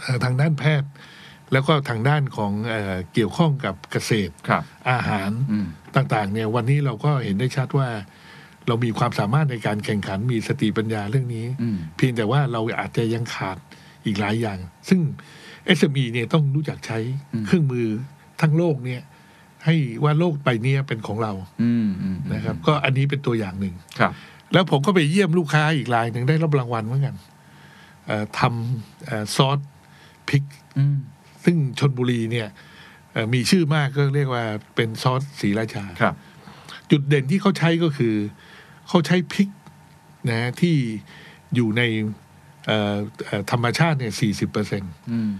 [0.00, 0.90] เอ่อทางด้านแพทย์
[1.52, 5.66] แล้วก็ทางด้านของเออเกี่ยวข้องกับเกษตรครับอาหารอืม
[5.96, 7.88] ต่างๆเนี่ยวันนี้เราก็เห็นได้ชัดว่า
[8.68, 13.58] เรามีความสามารถในการแข่งขันมีสติปัญญาเรื่องนี้ อืม เพียงแต่ว่าเราอาจจะยังขาด
[14.04, 15.00] อีกหลายอย่าง ซึ่ง
[15.78, 16.98] SME เนี่ยต้องรู้จักใช้
[17.32, 17.86] อืม เครื่องมือ
[18.40, 19.02] ทั้งโลกเนี่ย
[19.64, 24.12] ให้ว่าโลกใบเนี้ยเป็นของเราอืมอืมนะครับ ก็อันนี้เป็นตัวอย่างหนึ่ง ครับ
[24.52, 27.16] แล้วผมก็ไปเยี่ยมลูกค้าอีกรายหนึ่งได้รับรางวัลเหมือนกัน
[28.06, 29.58] เอ่อทำเอ่อซอส
[30.28, 30.44] พริก
[30.78, 30.98] อืม
[31.44, 32.48] ซึ่งชนบุรีเนี่ย
[33.12, 34.44] เอ่อมีชื่อมากก็เรียกว่า
[34.74, 36.14] เป็นซอสศรีราชาครับ
[36.90, 38.14] จุดเด่นที่เขาใช้ก็คือ
[38.88, 39.48] เขาใช้พริก
[40.30, 40.74] นะที่
[41.54, 41.82] อยู่ใน
[42.66, 44.82] เอ่อเอ่อธรรมชาติเนี่ยสี่สิบเปอร์เซ็น
[45.12, 45.30] อืม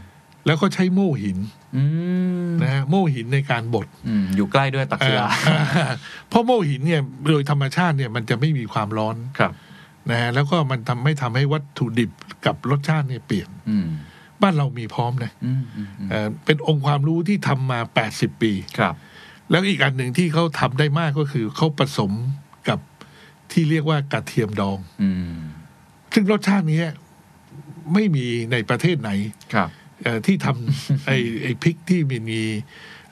[0.47, 1.39] แล้วก็ใช้โม่หิน
[1.77, 1.85] อื
[2.47, 5.93] มนะฮะโม่หินในการบดอืมอยู่ใกล้ด้วยตักศิลาเอ่อ
[6.29, 9.53] เพราะโม่หินเนี่ยโดยธรรมชาติเนี่ยมันจะไม่มีความร้อนครับ
[10.11, 12.11] นะฮะแล้วก็มันทำไม่ทำให้วัตถุดิบ
[12.47, 13.87] กับรสชาติเนี่ยเปลี่ยนอืม
[14.43, 18.95] บ้านเรามีพร้อมนะอืมอืมอืมเอ่อเป็นองค์ความรู้ที่ทำมา 80 ปีครับ
[19.51, 22.13] แล้วอีกอันหนึ่งที่เขาทำได้มากก็คือเขาผสม
[22.69, 22.79] กับ
[23.53, 25.39] ที่เรียกว่ากระเทียมดองอืม
[26.13, 26.87] ซึ่งรสชาติเนี้ย
[27.95, 29.11] ไม่มีในประเทศไหน
[29.55, 29.69] ครับ
[30.03, 32.43] เอ่อที่ทำไอ้ไอ้พริกที่มีมี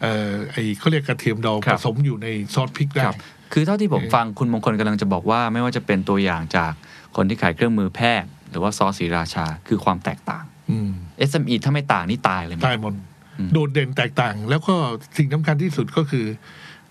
[0.01, 3.17] เอ่อไอ้เขาเรียกกระเทียมดองครัผบสมอยู่ในซอสพริกได้ครับ
[3.53, 6.73] คือเท่าที่ผมเออฟังคุณมงคลกำลังจะบอกว่า ไม่ว่าจะเป็นตัวอย่างจาก
[7.17, 10.93] คนที่ขายเครื่องมือแพทย์ หรือว่าซอสศรีราชาคือความแตกต่างอืม
[11.31, 12.95] SME ถ้าไม่ต่างนี่ตายเลยไหมตายหมด
[13.39, 14.75] อืมโดดเด่นแตกต่าง แล้วก็
[15.17, 16.27] สิ่งสำคัญที่สุดก็คือ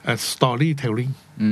[0.03, 1.49] เอ่อ storytelling อื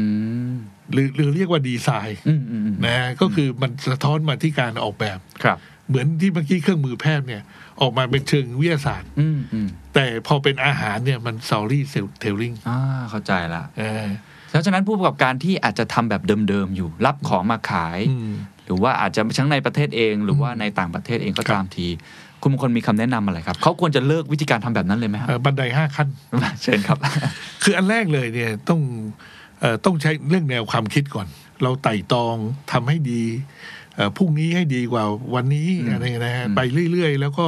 [0.52, 0.54] ม
[0.92, 5.58] หรือหรือเรียกว่าดีไซน์อืมอืมอืมนะฮะก็คือมันสะท้อนมาที่การออกแบบครับ
[5.88, 7.44] เหมือนที่เมื่อกี้เครื่องมือแพทย์เนี่ย
[7.82, 12.78] ออกมาเป็นเชิงวิทยาศาสตร์อืมอืมแต่พอเป็นอาหารเนี่ยมัน storytelling อ่า
[13.10, 14.06] เข้าใจละเออ
[14.50, 18.34] เพราะฉะนั้นผู้ประกอบการที่อาจจะทำแบบเดิมๆอยู่ รับของมาขายอืม
[18.66, 21.88] หรือว่าอาจจะทั้งในประเทศเอง หรือว่าในต่างประเทศเองก็ครับตามที
[22.46, 26.08] คุณมงคลมีคำแนะนำอะไรครับเขาควรจะเลิกวิธีการทำแบบนั้นเลยไหมครับเอ่อบันไดห้าขั้น
[26.62, 26.98] เชิญครับ
[27.64, 28.80] คืออันแรกเลยเนี่ยต้อง
[29.60, 31.28] เอ่อต้องใช้เรื่องแนวความคิดก่อน
[31.64, 32.36] เราไต่ตอง
[32.72, 33.24] ทำให้ดี
[33.96, 35.04] เอ่อพรุ่งนี้ให้ดีกว่า
[35.36, 37.46] วันนี้อืมอะไรนะฮะอืมไปเรื่อย ๆ แล้วก็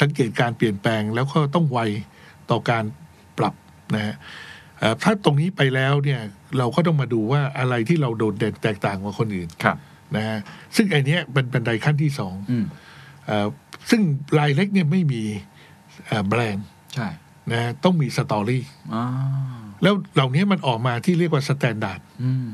[0.00, 1.78] สังเกตการเปลี่ยนแปลง แล้วก็ต้องไว
[2.50, 2.84] ต่อการ
[3.38, 3.54] ปรับ
[3.94, 4.14] นะฮะ
[4.78, 6.20] เอ่อถ้าตรงนี้ไปแล้วเนี่ย
[6.58, 9.76] เราก็ต้องมาดูว่าอะไรที่เราโดดเด่นแตกต่างกว่าคนอื่นครับ
[10.16, 10.38] นะฮะ
[10.76, 12.84] ซึ่งไอ้เนี้ยเป็นบันไดขั้นที่สองอืมเอ่อ
[13.90, 14.00] ซึ่ง
[14.38, 15.22] รายเล็กเนี่ยไม่มี
[16.06, 17.08] เอ่อแบรนด์ใช่
[17.50, 18.64] นะฮะต้องมี story
[18.94, 19.02] อ๋อ
[19.82, 22.48] แล้วเหล่านี้มันออกมาที่เรียกว่า standard อืม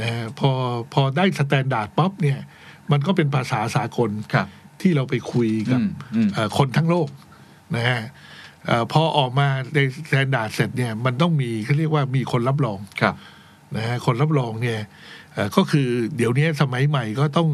[0.00, 0.50] นะฮะพอ
[0.94, 2.38] พอได้ standard ปุ๊บเนี่ย
[2.90, 4.46] มันก็เป็นภาษาสากลครับ
[4.80, 7.08] ที่เราไปคุยกับอืมอืมเอ่อคนทั้งโลก
[7.76, 8.00] นะฮะ
[8.66, 13.14] เอ่อพอออกมาใน standard เสร็จเนี่ยมันต้องมีเขาเรียกว่ามีคนรับรองครับ
[13.76, 14.78] นะฮะคนรับรองเนี่ย
[15.27, 17.48] เอ่อ ก็คือเดี๋ยวนี้สมัยใหม่ก็ต้อง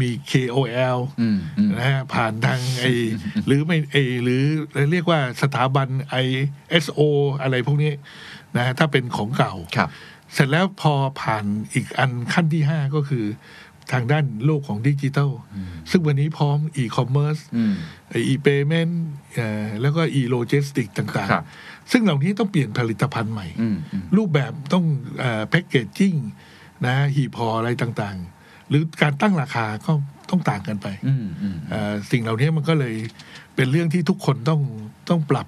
[0.00, 2.84] มี KOL อืมอืมนะฮะผ่านทางไอ
[3.46, 4.42] หรือไม่ไอหรือ
[4.90, 5.88] เรียกว่าสถาบัน
[6.26, 7.00] ISO
[7.42, 7.92] อะไรพวกนี้
[8.56, 9.88] นะฮะถ้าเป็นของเก่าครับ
[10.34, 13.24] เสร็จแล้วพอผ่านอีกอันขั้นที่ห้าก็คือ
[13.92, 15.30] ทางด้านโลกของดิจิทัล
[15.90, 17.74] ซึ่งวันนี้พร้อมอีคอมเมิร์ซอืม
[18.28, 19.04] e-payment
[19.80, 24.84] แล้วก็ e-logistics ต่างๆครับซึ่งเหล่านี้ต้องเปลี่ยนผลิตภัณฑ์ใหม่อืมอืมรูปแบบต้อง
[25.48, 26.14] packaging
[26.86, 29.92] นะหีบห่ออะไรต่างๆ หรือการตั้งราคาก็
[30.30, 32.94] ต้องต่างกันไปอืมอืมเอ่อสิ่งเหล่านี้มันก็เลย
[33.56, 34.60] เป็นเรื่องที่ทุกคนต้อง
[35.10, 35.46] ต้องปรับ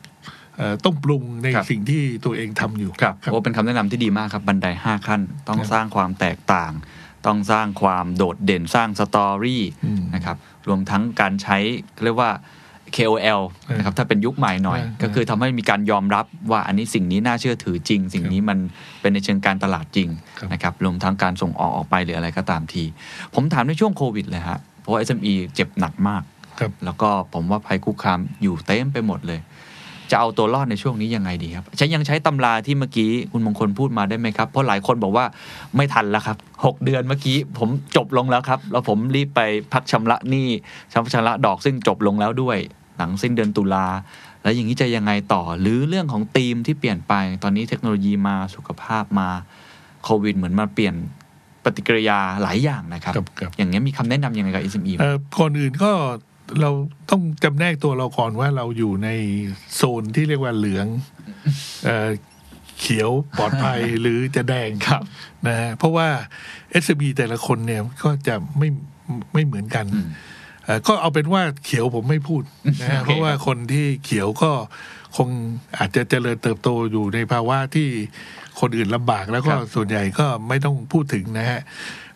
[0.56, 6.72] เอ่อต้องปรุงในสิ่งที่ตัวเองทำอยู่ครับโอ้เป็นคำแนะนำที่ดีมากครับบันไดห้าขั้น ต้องครับสร้างความแตกต่าง
[7.26, 10.36] ต้องสร้างความโดดเด่นสร้างสตอรี่อืมนะครับ
[10.68, 11.58] รวมทั้งการใช้
[12.04, 12.30] เรียกว่า
[12.96, 13.40] KOL
[13.76, 18.59] นะครับถ้าเป็นยุคใหม่หน่อยเออก็คือทำให้มีการยอมรับว่าอันนี้สิ่งนี้น่าเชื่อถือจริง สิ่งนี้มัน
[19.00, 22.85] เป็นในเชิงการตลาดจริงครับนะครับรวมทั้งการส่งออกออกไปหรืออะไรก็ตามที
[23.35, 26.22] ผมถามในช่วงโควิดเลยฮะเพราะว่า SME เจ็บหนักมาก
[26.59, 29.40] ครับแล้วก็ผมว่าภัยคุกคามอยู่เต็มไปหมดเลย
[30.11, 35.24] จะเอาตัวรอดในช่วงนี้ยังไงดีครับใช้ยังใช้ตำราที่เมื่อกี้คุณมงคลพูดมาได้ไหมครับ เพราะหลายคนบอกว่า
[35.76, 39.40] ไม่ทันแล้วครับหกเดือนเมื่อกี้ผมจบลงแล้วครับ แล้วผมรีบไป
[39.72, 40.48] พักชำระหนี้
[40.92, 42.59] ชำระดอกซึ่งจบลงแล้วด้วย
[42.96, 43.87] หลังสิ้นเดือนตุลา
[44.42, 49.28] แล้วอย่างนี้จะยังไงต่อหรือเรื่องของธีมที่เปลี่ยนไปตอนนี้เทคโนโลยีมาสุขภาพมา
[50.05, 50.94] โควิดเหมือนมาเปลี่ยน
[51.64, 55.90] ปฏิกิริยาหลายอย่างนะครับครับครับอย่างนี้ยมีคำแนะนำยังไงกับ SME เอ่อก่อนอื่นก็
[56.61, 56.70] เรา
[57.11, 59.09] ต้องจำแนกตัวเราก่อนว่าเราอยู่ใน
[59.74, 60.87] โซนที่เรียกว่าเหลือง
[61.85, 62.09] เอ่อ
[62.81, 65.02] เขียวปลอดภัยหรือจะแดงครับ
[65.46, 66.09] นะฮะเพราะว่า
[66.85, 68.68] s อ b แต่ละคนเนี่ยก็จะไม่
[69.33, 70.12] ไม่เหมือนกันอืมเอ่อ
[70.88, 72.42] ก็เอาเป็นว่าเขียวผมไม่พูด
[72.80, 74.50] นะฮะโอเคเพราะว่าคนที่เขียวก็
[75.16, 75.28] คง
[75.78, 77.88] อาจจะเจริญเติบโตอยู่ในภาวะที่
[78.61, 81.61] คนอื่นลำบากแล้วก็ส่วนใหญ่ก็ไม่ต้องพูดถึงนะฮะ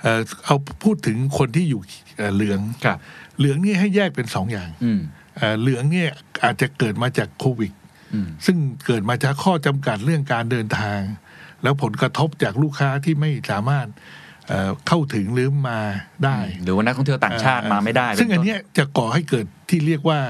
[0.03, 1.83] เอ่อเอาพูดถึงคนที่อยู่
[2.17, 2.99] เอ่อเหลืองครับ
[3.39, 5.01] เหลืองนี่ให้แยกเป็นสองอย่างอืม
[5.37, 6.11] เอ่อเรื่องเนี่ย
[6.45, 7.73] อาจจะเกิดมาจากโควิด
[8.15, 11.01] อืมซึ่งเกิดมาจากข้อจำกัดเรื่องการเดินทาง
[11.63, 13.87] แล้วผลกระทบจากลูกค้าที่ไม่สามารถ
[14.49, 15.81] เอ่อเข้าถึงหรือมา
[16.25, 20.21] ได้ หรือว่านักท่องเที่ยวต่างชาติมาไม่ได้ ซึ่ง impact เนี้ยจะก่อให้เกิดที่เรียกว่า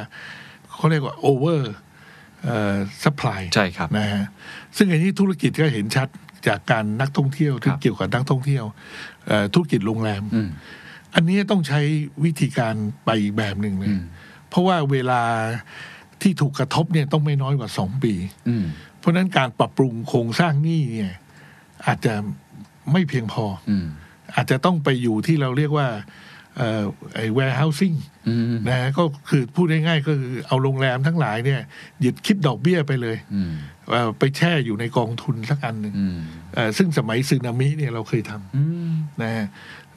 [0.77, 4.25] เขาเรียกว่า oversupply ใช่ครับนะฮะ
[4.77, 6.09] ซึ่งอันนี้ธุรกิจก็เห็นชัด
[6.47, 8.65] จากการนักท่องเที่ยวที่ครับเกี่ยวกับนักท่องเที่ยว
[9.27, 10.49] เอ่อธุรกิจโรงแรมอืม
[11.15, 11.81] อันนี้ต้องใช้
[12.25, 12.75] วิธีการ
[13.05, 14.03] ไปอีกแบบหนึ่งเลอืยม
[14.49, 15.23] เพราะว่าเวลา
[16.23, 18.15] ที่ถูกกระทบเนี่ยต้องไม่น้อยกว่าสองปี
[18.49, 18.67] อืม
[18.99, 21.15] เพราะฉะนั้นการปรับปรุงโครงสร้างหนี้เนี่ย
[21.87, 22.15] อาจจะ
[22.93, 23.45] ไม่เพียงพอ
[24.27, 25.89] อืมอาจจะต้องไปอยู่ที่เราเรียกว่า
[26.59, 26.85] เอ่อ
[27.15, 27.97] ไอ้ warehousing
[28.29, 31.61] อืมนะฮะก็คือพูดง่ายๆก็คือเอาโรงแรมทั้งหลายเนี่ย
[32.01, 33.53] หยุดคิดดอกเบี้ยไปเลยอืม
[33.91, 36.17] เอ่อไปแช่อยู่ในกองทุนสักอันหนึ่งอืม
[36.55, 39.47] เอ่อซึ่งสมัยสึนามิเนี่ยเราเคยทำอืมนะฮะ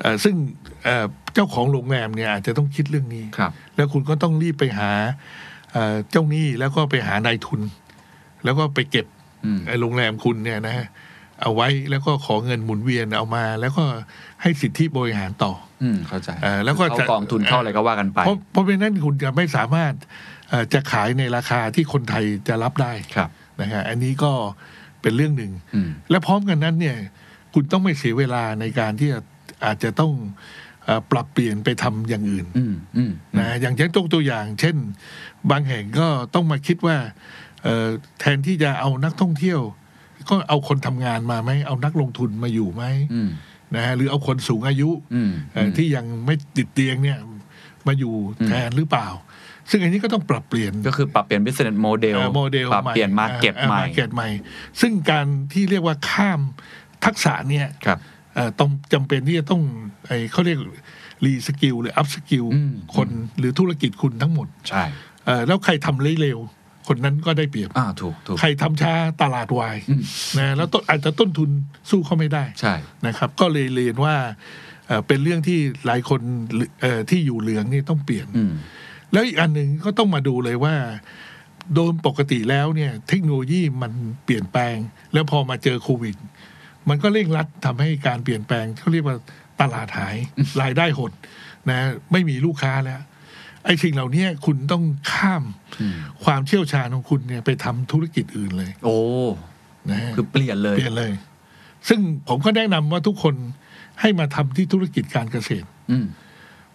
[0.01, 0.35] เอ่อซึ่ง
[0.83, 4.91] เอ่อเจ้าของโรงแรมเนี่ยอาจจะต้องคิดเรื่องนี้ครับแล้วคุณก็ต้องรีบไปหา
[5.73, 7.61] เอ่อเจ้าหนี้แล้วก็ไปหานายทุน
[8.43, 9.05] แล้วก็ไปเก็บ
[9.45, 10.87] อืมไอ้โรงแรมคุณเนี่ยนะฮะ
[11.41, 13.85] เอาไว้แล้วก็ขอเงินหมุนเวียนเอามา แล้วก็
[14.41, 19.93] ให้สิทธิบริหารต่อ อืมเข้าใจเอ่อแล้วก็เข้าจะกองทุนเข้าอะไรก็ว่ากันไปเพราะเพราะเป็นนั้นคุณจะไม่สามารถ
[20.49, 23.29] เอ่อจะขายในราคาที่คนไทยจะรับได้ครับ
[23.61, 24.31] นะฮะอันนี้ก็
[25.01, 26.97] เป็นเรื่องหนึ่งอืมและพร้อมกันนั้นเนี่ย
[27.53, 29.19] คุณต้องไม่เสียเวลาในการที่จะ
[29.65, 30.11] อาจจะต้อง
[30.85, 34.75] เอ่อปรับเปลี่ยนไปทำอย่างอื่นอืมอืมนะอย่างเช่นตัวตัวอย่าง เช่น
[35.51, 36.97] บางแห่งก็ต้องมาคิดว่า
[37.63, 37.87] เอ่อ
[38.19, 39.59] แทนที่จะเอานักท่องเที่ยว
[40.29, 43.29] ก็เอาคนทำงานมาไหมเอานักลงทุนมาอยู่ไหมอืม
[43.75, 47.17] นะฮะหรือเอาคนสูงอายุอืมเอ่อที่ยังไม่ติดเตียงเนี่ย
[47.87, 49.07] มาอยู่อืมแทนหรือเปล่า
[49.69, 54.29] ซึ่งอันนี้ก็ต้องปรับเปลี่ยนก็คือปรับเปลี่ยน business model model ปรับเปลี่ยน market ใหม่ marketใหม่
[54.81, 56.39] ซึ่งการที่เรียกว่าข้าม
[57.05, 57.99] ทักษะเนี่ยครับ
[58.35, 59.61] เอ่อต้องจำเป็นที่จะต้อง
[60.07, 60.59] ไอเขาเรียก
[61.25, 63.07] reskill หรือ upskill อืมคน
[63.39, 64.83] หรือธุรกิจคุณทั้งหมด ใช่
[65.25, 66.58] เอ่อแล้วใครทำเร็วๆ
[66.89, 70.03] คนนั้นก็ได้เปรียบอ่าถูกถูกใครทำช้าตลาดวายอืม
[70.37, 71.49] นะแล้วต้นอาจจะต้นทุน
[71.89, 72.73] สู้เขาไม่ได้ใช่
[73.07, 74.15] นะครับ ก็เลยเรียนว่า
[74.87, 76.21] เอ่อเป็นเรื่องที่หลายคน
[76.81, 78.53] เอ่อที่อยู่เหลืองนี่ต้องเปลี่ยนอืม
[79.11, 80.75] แล้วอีกอันหนึ่งก็ต้องมาดูเลยว่า
[81.75, 83.91] โดยปกติแล้วเนี่ย เทคโนโลยีมัน
[84.25, 84.75] เปลี่ยนแปลง
[85.13, 86.15] แล้วพอมาเจอโควิด
[86.89, 89.17] มันก็เร่งรัดทำให้การเปลี่ยนแปลงเขาเรียกว่า
[89.61, 90.15] ตลาดหาย
[90.61, 91.11] รายได้หด
[91.69, 91.79] นะ
[92.11, 93.01] ไม่มีลูกค้าแล้ว
[93.65, 95.43] ไอ้สิ่งเหล่านี้คุณต้องข้าม
[95.81, 98.97] อืมความเชี่ยวชาญของคุณเนี่ยไปทำธุรกิจอื่นเลย โอ้
[99.89, 101.11] นะฮะคือเปลี่ยนเลยเปลี่ยนเลย
[101.87, 103.35] ซึ่งผมก็แนะนำว่าทุกคน
[104.01, 106.05] ให้มาทำที่ธุรกิจการเกษตรอืม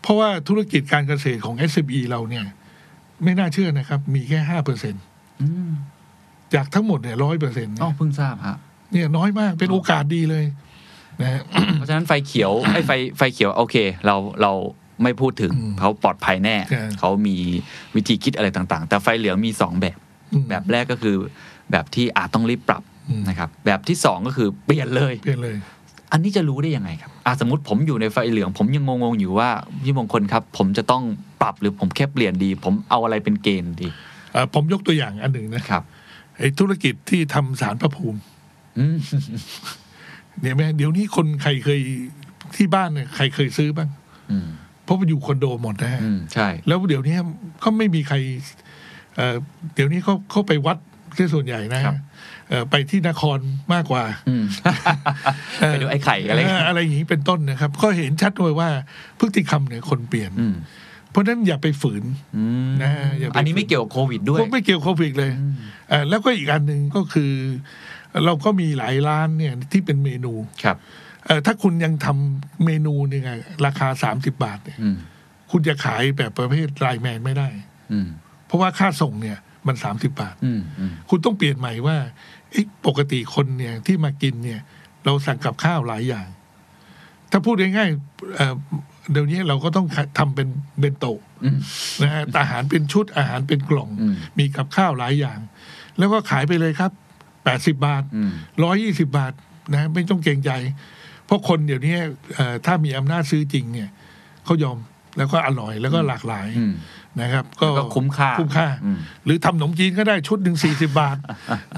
[0.02, 2.44] เพราะว่าธุรกิจการเกษตรของ SME เราเนี่ย
[3.24, 4.94] ไม่น่าเชื่อนะครับ มีแค่ห้าเปอร์เซ็น
[5.42, 5.70] อืม
[6.54, 8.56] จากทั้งหมดเนี่ยร้อยเปอร์เซ็นต์อ๋อเพิ่งทราบฮะ
[8.92, 10.44] เนี่ยน้อยมากเป็นโอกาสดีเลย
[11.20, 11.42] นะฮะ
[11.74, 14.52] เพราะฉะนั้นไฟเขียวไอ้ไฟไฟเขียวโอเค เราเรา
[15.02, 17.36] ไม่พูดถึงอืมเขาปลอดภัยแน่ใช่เขามี
[17.94, 19.98] วิธีคิดอะไรต่าง ๆ แต่ไฟเหลืองมีสองแบบ
[20.32, 21.16] อืมแบบแรกก็คือ
[21.70, 25.56] แบบที่อาจต้องรีบปรับอืมนะครับ แบบที่สองก็คือเปลี่ยนเลยเปลี่ยนเลย
[26.12, 29.48] อันนี้จะรู้ได้ยังไงครับอะสมมติผมอยู่ในไฟเหลือง ผมยังงงๆอยู่ว่า
[29.82, 31.02] พี่มงคลครับ ผมจะต้อง
[31.42, 33.88] ปรับหรือผมแค่เปลี่ยนดี ผมเอาอะไรเป็นเกณฑ์ดี
[34.32, 35.82] เอ่อผมยกตัวอย่างอันหนึ่งนะครับ
[36.38, 38.18] ไอ้ธุรกิจที่ทำสารพระภูมิ
[38.78, 38.96] อืม
[40.40, 41.80] เนี่ยไหมเดี๋ยวนี้คนใครเคย
[42.56, 43.88] ที่บ้านเนี่ยใครเคยซื้อบ้าง
[44.30, 44.48] อืม
[44.84, 47.16] เพราะมันอยู่คอนโดหมดนะฮะอืมใช่ แล้วเดี๋ยวนี้
[47.62, 48.16] ก็ไม่มีใคร
[49.16, 49.36] เอ่อ
[49.74, 50.76] เดี๋ยวนี้เขาเขาไปวัด
[51.14, 51.96] เสียส่วนใหญ่นะครัฮะบ
[52.48, 53.38] เอ่อไปที่นคร
[53.72, 54.44] มากกว่า อืม
[55.68, 58.68] ไปดูไอ้ไข่อะไรเอะไรอย่างนี้เป็นต้นนะครับ ก็เห็นชัดเลยว่า
[59.18, 60.54] พฤติกรรมเนี่ยคนเปลี่ยน อืม
[61.10, 62.04] เพราะฉะนั้นอย่าไปฝืน
[62.36, 65.32] อืมนะอย่าไป อันนี้ไม่เกี่ยวกับโควิดด้วยก็ไม่เกี่ยวโควิดเลย
[65.88, 67.32] เอ่อแล้วก็อีกอันหนึ่งก็คือ
[68.24, 70.32] เราก็มีหลายร้านเนี่ยที่เป็นเมนู
[70.64, 70.76] ครับ
[71.26, 73.32] เอ่อถ้าคุณยังทำเมนูเนี่ยไง
[73.66, 74.96] ราคาสามสิบาทเนี่ยอืม
[75.50, 77.48] คุณจะขายแบบประเภทไลน์แมนไม่ได้
[77.92, 78.08] อืม
[78.46, 81.96] เพราะว่าค่าส่งเนี่ยมันสามสิบาทอืมอืมคุณต้องเปลี่ยนใหม่ว่า
[82.50, 84.60] เอ๊ะปกติคนเนี่ยที่มากินเนี่ย
[85.04, 86.28] เราสั่งกับข้าวหลายอย่าง
[87.30, 88.54] ถ้าพูดง่ายๆเอ่อ
[89.12, 89.86] เดี๋ยวนี้เราก็ต้อง
[90.18, 90.48] ทำเป็น
[90.80, 91.58] เบนโตะอืม
[92.02, 95.38] นะฮะอาหารเป็นชุดอาหารเป็นกล่องอืมมีกับข้าวหลายอย่าง
[95.98, 96.90] แล้วก็ขายไปเลยครับ
[97.44, 98.30] แปดสิบาทอืม
[98.64, 99.32] ร้อยยี่สิบาท
[99.74, 100.50] นะ ไม่ต้องเกรงใจ
[101.26, 101.96] เพราะคนเดี๋ยวนี้
[102.34, 103.88] เอ่อถ้ามีอำนาจซื้อจริงเนี่ย
[104.44, 104.78] เขายอม
[105.18, 106.74] แล้วก็อร่อยแล้วก็หลากหลายอืม
[107.20, 111.16] นะครับก็แล้วก็คุ้มค่าคุ้มค่าอืมหรือทำขนมจีนก็ได้ชุดหนึ่งสี่สิบาท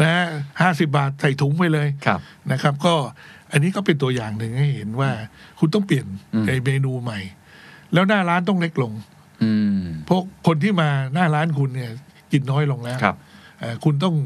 [0.01, 0.27] นะฮะ
[0.61, 2.21] ห้าสิบาทใส่ถุงไปเลยครับ
[2.53, 2.95] นะครับ ก็
[3.53, 5.11] อันนี้ก็เป็นตัวอย่างหนึ่งให้เห็นว่า
[5.59, 7.21] คุณต้องเปลี่ยนอืมในเมนูใหม่
[7.93, 8.93] แล้วหน้าร้านต้องเล็กลง
[9.43, 11.91] อืมเพราะคนที่มาหน้าร้านคุณเนี่ย
[12.33, 13.17] กินน้อยลงแล้วครับ
[13.61, 14.17] เอ่อคุณต้อง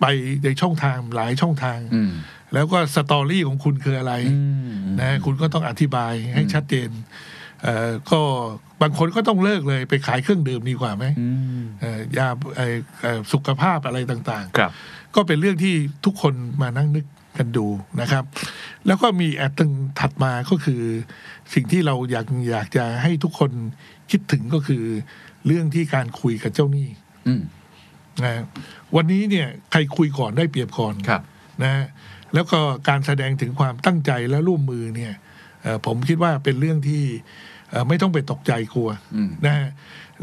[0.00, 0.06] ไป
[0.44, 2.10] ในช่องทางหลายช่องทางอืม
[2.54, 6.90] แล้วก็สตอรี่ของคุณคืออะไรอืมนะคุณก็ต้องอธิบายให้ชัดเจน
[7.62, 8.20] เอ่อก็
[8.82, 11.28] บางคนก็ต้องเลิกเลยไปขายเครื่องดื่มดีกว่าไหมอื
[11.60, 17.06] มเอ่อยาเอ่อเอ่อสุขภาพอะไรต่างครับๆก็เป็นเรื่องที่ทุกคนมานั่งนึก
[17.38, 17.66] กันดู
[18.00, 18.24] นะครับ
[18.86, 20.82] แล้วก็มีแอดตึงถัดมาก็คือ
[21.54, 23.50] สิ่งที่เราอยากอยากจะให้ทุกคน
[24.10, 24.84] คิดถึงก็คือ
[25.46, 26.88] เรื่องที่การคุยกับเจ้าหนี้
[27.26, 27.42] อืม
[28.22, 28.42] นะ
[28.96, 31.22] วันนี้เนี่ยใครคุยก่อนได้เปรียบก่อนครับ
[31.62, 31.84] นะฮะ
[32.34, 35.14] แล้วก็การแสดงถึงความตั้งใจและร่วมมือเนี่ย
[35.62, 37.02] เอ่อผมคิดว่าเป็นเรื่องที่
[37.70, 39.68] เอ่อไม่ต้องไปตกใจกลัวอืมนะฮะ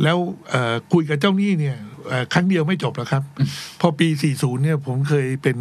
[0.04, 0.18] แล้ว
[0.50, 1.78] เอ่อคุยกับเจ้าหนี้เนี่ย
[2.10, 3.24] เอ่อครั้งเดียวไม่จบแล้วครับ
[3.80, 5.58] พอปี 40 เนี่ยผมเคยเป็น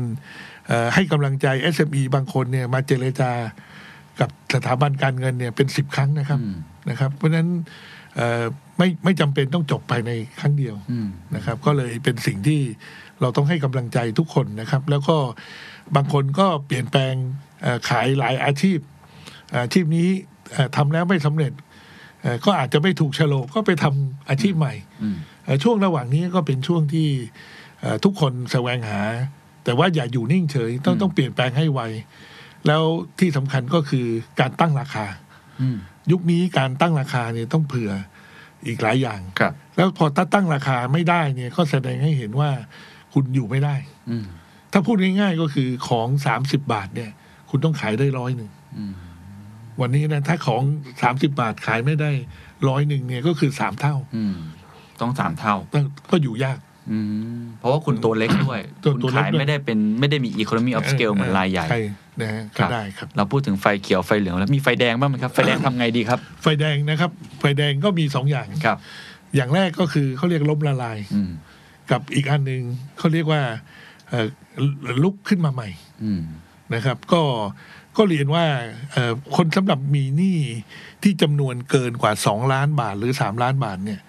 [0.66, 3.30] เอ่อให้กำลังใจ SME บางคนเนี่ยมาเจรจา
[4.20, 6.56] กับสถาบันการเงินเนี่ยเป็นสิบครั้งนะครับอืม
[6.90, 7.48] นะครับ เพราะฉะนั้น
[8.16, 8.44] เอ่อ
[8.78, 12.60] ไม่ไม่จำเป็นต้องจบภายในครั้งเดียวอืมนะครับ ก็เลยเป็นสิ่งที่
[13.20, 15.16] เราต้องให้กำลังใจทุกคนนะครับ แล้วก็
[15.96, 17.14] บางคนก็เปลี่ยนแปลง
[17.62, 18.78] เอ่อขายหลายอาชีพ
[19.62, 20.08] อาชีพนี้
[20.52, 21.52] เอ่อทำแล้วไม่สำเร็จ
[22.20, 27.08] เอ่อก็อาจจะไม่ถูกโฉลกก็ไปทำอาชีพใหม่อืมเอ่อช่วงระหว่างนี้ก็เป็นช่วงที่
[27.80, 29.00] เอ่อทุกคนแสวงหา
[29.64, 31.80] แต่ว่าอย่าอยู่นิ่งเฉย ต้องต้องเปลี่ยนแปลงให้ไว
[32.66, 32.82] แล้ว
[33.18, 34.06] ที่สำคัญก็คือ
[34.40, 35.06] การตั้งราคา
[35.60, 35.78] อืม
[36.10, 37.92] ยุคนี้การตั้งราคาเนี่ยต้องเผื่อ
[38.66, 42.50] อีกหลายอย่างครับแล้วพอถ้าตั้งราคาไม่ได้เนี่ยก็แสดงให้เห็นว่า
[43.12, 43.76] คุณอยู่ไม่ได้
[44.10, 44.26] อืม
[44.76, 47.10] ถ้าพูดง่ายๆก็คือของสามสิบบาทเนี่ย
[47.50, 48.92] คุณต้องขายได้ร้อยหนึ่งอืม
[49.80, 50.62] วันนี้นะถ้าของ
[51.02, 52.10] สามสิบาทขายไม่ได้
[52.68, 54.34] ร้อยหนึ่งเนี่ยก็คือสามเท่าอืม
[55.00, 56.58] ต้องสามเท่าต้องก็อยู่ยาก
[56.90, 56.98] อื
[57.40, 61.80] มเพราะว่าคุณตัวเล็กด้วยตัวคุณตัวเล็กขายด้วยไม่ได้เป็นไม่ได้มี economy of scale เหมือนรายใหญ่ใช่
[62.20, 67.10] นะฮะครัก็บได้ครับ เราพูดถึงไฟเขียวไฟเหลืองแล้วมีไฟแดงบ้างไหมครับ ไฟแดงทำไงดีครับ ไฟแดงนะครับ
[67.40, 68.78] ไฟแดงก็มีสองอย่างครับ
[69.36, 71.30] อย่างแรกก็คือเขาเรียกล้มละลายอืม
[71.90, 72.62] กับอีกอันหนึ่ง
[72.98, 73.56] เขาเรียกว่าเอ่อ
[75.02, 75.68] ลุกขึ้นมาใหม่
[76.04, 76.22] อืม
[76.74, 77.22] นะครับ ก็
[77.96, 78.44] ก็เรียนว่า
[78.92, 80.38] เอ่อคนสำหรับมีหนี้
[81.02, 84.00] ที่จำนวนเกินกว่าสองล้านบาทหรือสามล้านบาทเนี่ย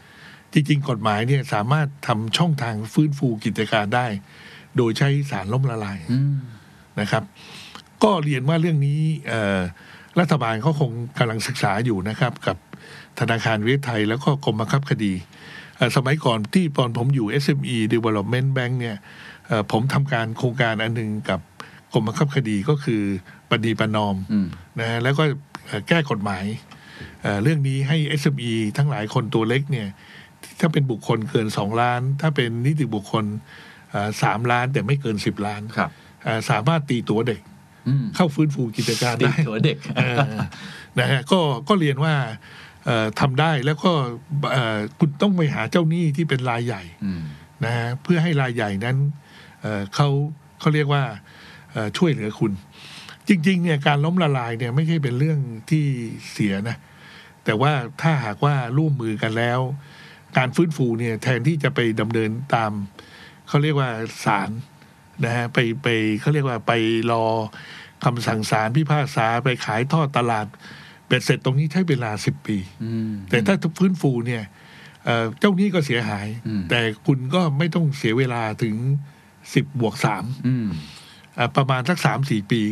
[0.53, 4.07] จริงๆ กฎหมายเนี่ยสามารถทำช่องทางฟื้นฟูกิจการได้
[4.77, 6.35] โดยใช้สารล้มละลายอืม
[6.99, 7.23] นะครับ
[8.03, 9.59] ก็เรียนว่าเรื่องนี้เอ่อ
[10.19, 12.57] รัฐบาลเขาคงกำลังศึกษาอยู่นะครับ กับ
[13.19, 15.13] ธนาคารเวทไทย แล้วก็กรมบังคับคดี
[15.77, 19.03] เอ่อสมัยก่อนที่ตอนผมอยู่ SME Development Bank เนี่ยเอ่อ
[19.71, 21.39] ผมทำการโครงการอันหนึ่งกับ
[21.93, 23.01] กรมบังคับคดีก็คือ
[23.49, 24.47] ปฏิประนอมอืม
[24.79, 25.23] นะฮะแล้วก็
[25.67, 26.45] เอ่อแก้กฎหมาย
[27.21, 29.87] เอ่อเรื่องนี้ให้ SME ทั้งหลายคนตัวเล็กเนี่ย
[30.59, 33.25] ถ้าเป็นบุคคลเกินสองล้าน ถ้าเป็นนิติบุคคล
[34.23, 35.89] สามล้านแต่ไม่เกินสิบล้านครับ
[36.23, 37.41] เอ่อสามารถตีตัวเด็ก
[37.87, 40.17] อืมเข้าฟื้นฟูกิจการติดได้ตัวเด็กเออ
[40.99, 42.15] นะฮะก็ก็เรียนว่า
[42.85, 43.91] เอ่อทำได้แล้วก็
[44.51, 47.21] เอ่อคุณต้องไปหาเจ้าหนี้ที่เป็นรายใหญ่อืม
[47.65, 48.97] นะฮะเพื่อให้รายใหญ่นั้น
[49.65, 50.09] เอ่อเขา
[50.59, 51.03] เขาเรียกว่า
[51.71, 52.51] เอ่อช่วยเหลือคุณ
[53.27, 55.85] จริง ๆ เนี่ยการล้มละลายเนี่ยไม่ใช่เป็นเรื่องที่
[56.31, 56.77] เสียนะ
[57.45, 59.59] แต่ว่าถ้าหากว่าร่วมมือกันแล้ว
[60.37, 62.71] การฟื้นฟูเนี่ยแทนที่จะไปดำเนินตาม
[63.47, 63.89] เขาเรียกว่า
[64.25, 64.49] ศาล
[65.25, 65.87] นะฮะไปไป
[66.19, 66.71] เขาเรียกว่าไป
[67.11, 67.25] รอ
[68.03, 70.47] คำสั่งศาลพิพากษาไปขายทอดตลาด
[71.07, 74.43] เบ็ดเสร็จตรงนี้ใช้เวลาสิบปีอืมแต่ถ้าฟื้นฟูเนี่ย
[75.05, 78.75] เอ่อเจ้าหนี้ก็เสียหายอืมแต่คุณก็ไม่ต้องเสียเวลาถึง
[79.53, 80.67] สิบบวกสามอืม
[81.55, 82.63] ประมาณสักสามสี่ปี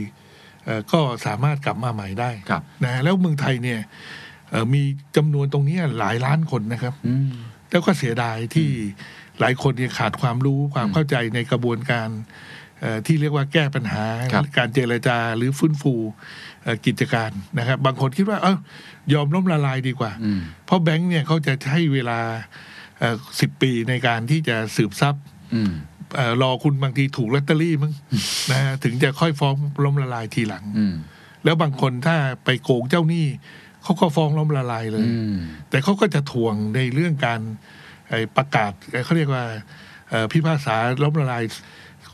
[0.65, 3.79] เอ่อก็สามารถกลับมาใหม่ได้ครับนะแล้วเมืองไทยเนี่ย
[4.49, 4.83] เอ่อมี
[5.15, 7.31] จำนวนตรงเนี้ยหลายล้านคนนะครับอืม
[7.69, 8.69] แล้วก็เสียดายที่
[9.39, 12.09] หลายคนเนี่ยขาดความรู้ความเข้าใจในกระบวนการ
[12.81, 15.93] เอ่อที่เรียกว่าแก้ปัญหาครับการเจรจาหรือฟื้นฟู
[16.63, 18.55] เอ่อกิจการนะครับ บางคนคิดว่า เอ้า
[19.13, 22.19] ยอมล้มละลายดีกว่าอืมเพราะแบงค์เนี่ยเขาจะให้เวลา
[23.39, 25.23] สิบปีในการที่จะสืบทรัพย์
[25.55, 25.92] อืมเอ่อ
[26.41, 27.93] รอคุณบางทีถูกลอตเตอรี่มั้ง
[28.51, 30.95] นะฮะถึงจะค่อยฟ้องล้มละลายทีหลังอืม
[31.43, 33.25] แล้วบางคนถ้าไปโกงเจ้าหนี้
[33.83, 35.35] เขาก็ฟ้องล้มละลายเลยอืม
[35.69, 37.39] แต่เขาก็จะทวงในเรื่องการ
[38.09, 39.43] ไอ้ประกาศเอ่อเขาเรียกว่า
[40.09, 41.43] เอ่อพิพากษาล้มละลาย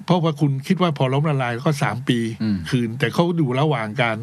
[0.06, 4.18] เพราะว่าคุณคิดว่าพอล้มละลายก็สามปีอืมคืน แต่เขาอยู่ระหว่างการ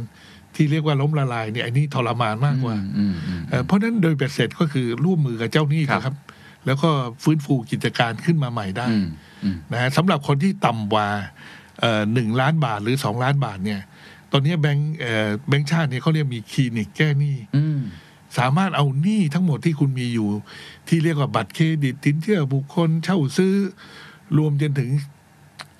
[0.55, 6.17] ที่เรียกว่าล้มละลายเนี่ยอันนี้ทรมานมากกว่าอืมอืมเอ่อเพราะฉะนั้นโดยเบ็ดเสร็จก็คือร่วมมือกับเจ้าหนี้ครับนะครับ
[6.67, 6.91] แล้วก็
[7.23, 9.36] ฟื้นฟูกิจการขึ้นมาใหม่ได้อืมอืม
[9.73, 11.09] นะฮะสำหรับคนที่ต่ำกว่า
[12.15, 13.81] หนึ่งล้านบาทหรือสองล้านบาทเนี่ย
[14.33, 17.81] ตอนนี้แบงก์เอ่อแบงก์ชาติเนี่ยเขาเรียกมีคลินิกแก้หนี้อืม
[18.39, 20.29] สามารถเอาหนี้ทั้งหมดที่คุณมีอยู่
[20.89, 23.55] ที่เรียกว่าบัตรเครดิตสินเชื่อบุคคลเช่าซื้อ
[24.37, 24.91] รวมจนถึง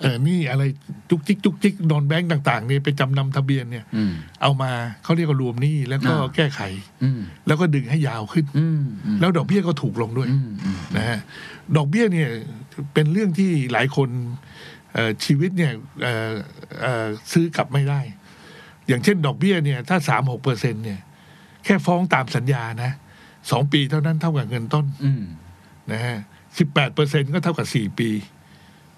[0.01, 0.63] เออนี่อะไร
[1.09, 4.71] จุกจิกจุกจิกนอนแบงก์ต่างๆเนี่ยไปจำนำทะเบียนเนี่ยอืมเอามา
[5.03, 6.61] เขาเรียกว่ารวมหนี้แล้วก็อ่าแก้ไข
[7.03, 11.19] อืมแล้วก็ดึงให้ยาวขึ้นอืมอืมแล้วดอกเบี้ยก็ถูกลงด้วยอืมอืมนะฮะ
[11.77, 12.29] ดอกเบี้ยเนี่ย
[12.93, 14.09] เป็นเรื่องที่หลายคน
[14.93, 16.31] เอ่อชีวิตเนี่ยเอ่อ
[16.81, 17.99] เอ่อซื้อกลับไม่ได้
[18.87, 20.99] อย่างเช่น ดอกเบี้ยเนี่ย ถ้าสามหกเปอร์เซ็นเนี่ย
[21.63, 22.91] แค่ฟ้องตามสัญญานะ
[23.51, 25.23] สองปีเท่านั้นเท่ากับเงินต้นอืม
[25.91, 26.17] นะฮะ
[26.57, 28.09] สิบแปดเปอร์เซ็นก็เท่ากับสี่ปี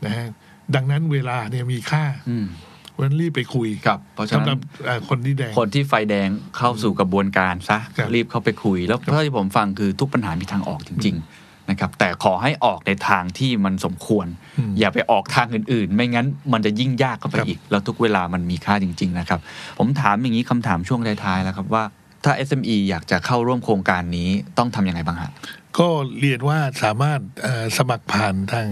[0.05, 0.27] นะฮะ
[0.75, 2.47] ดังนั้นเวลาเนี่ยมีค่าอืม
[2.91, 14.27] เพราะฉะนั้นรีบไปคุยครับเพราะฉะสำหนั้รันบเอ่อคนที่แดงคนที่ไฟแดงเข้าสู่กระบวนการซะครับรีบเข้าไปคุย แล้วเท่าที่ผมฟังคือทุกปัญหามีทางออกจริง ๆ นะครับ แต่ขอให้ออกในทางที่มันสมควร
[14.57, 19.39] อืมอย่าไปออกทางอื่น ๆ ไม่งั้นมันจะยิ่งยากเข้าไปครับอีก แล้วทุกเวลามันมีค่าจริง ๆ นะครับ
[19.79, 21.83] ผมถามอย่างนี้คำถามช่วงท้ายๆแล้วครับว่า
[22.23, 25.31] ถ้า SME อยากจะเข้าร่วมโครงการนี้ต้องทำยังไงบ้างฮะ
[25.79, 25.87] ก็
[26.19, 28.67] เรียนว่าสามารถเอ่อสมัครผ่านทาง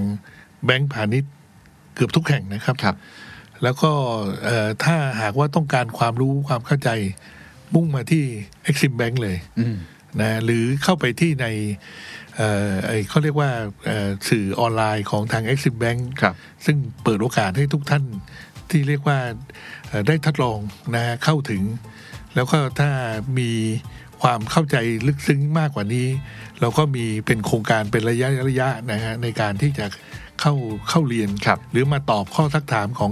[0.66, 1.32] แบงก์พาณิชย์
[1.98, 2.96] เกือบทุกแห่งนะครับครับ
[3.64, 3.92] แล้วก็
[4.44, 6.90] เอ่อถ้าหากว่าต้องการความรู้ความเข้าใจ
[7.74, 8.24] มุ่งมาที่
[8.70, 9.76] Exim Bank เลยอืม
[10.22, 11.48] นะหรือเข้าไปที่ใน
[12.36, 13.52] เอ่อไอ้เขาเรียกว่า
[13.86, 18.04] เอ่อสื่อออนไลน์ของทาง Exim Bank ครับซึ่งเปิดโอกาสให้ทุกท่าน
[18.70, 19.20] ที่เรียกว่า
[19.88, 20.60] เอ่อได้ทดลอง
[20.96, 21.64] นะฮะเข้าถึง
[22.36, 22.90] แล้วก็ถ้า
[23.40, 23.52] มี
[24.22, 26.08] ความเข้าใจลึกซึ้งมากกว่านี้
[26.62, 29.86] เราก็มีเป็นโครงการเป็นระยะระยะนะฮะในการที่จะ
[30.42, 30.54] เข้า
[30.90, 33.12] เข้าเรียนครับหรือมาตอบข้อสักถามของ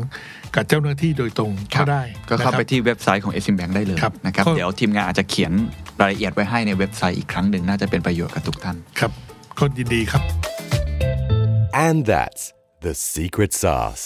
[0.55, 5.51] กับเจ้าหน้าที่โดยตรงก็ได้ ก็เข้าไปนะครับที่เว็บไซต์ของ s อ m Bank ได้เลยครับนะครับก็เดี๋ยวทีมงานอาจจะเขียน
[5.99, 9.11] รายละเอียดไว้ให้ในเว็บไซต์อีกครั้งหนึ่งน่าจะเป็นประโยชน์กับทุกท่านครับ
[9.59, 10.23] ก็ยินดีครับ
[11.87, 12.43] And that's
[12.85, 14.05] the secret sauce.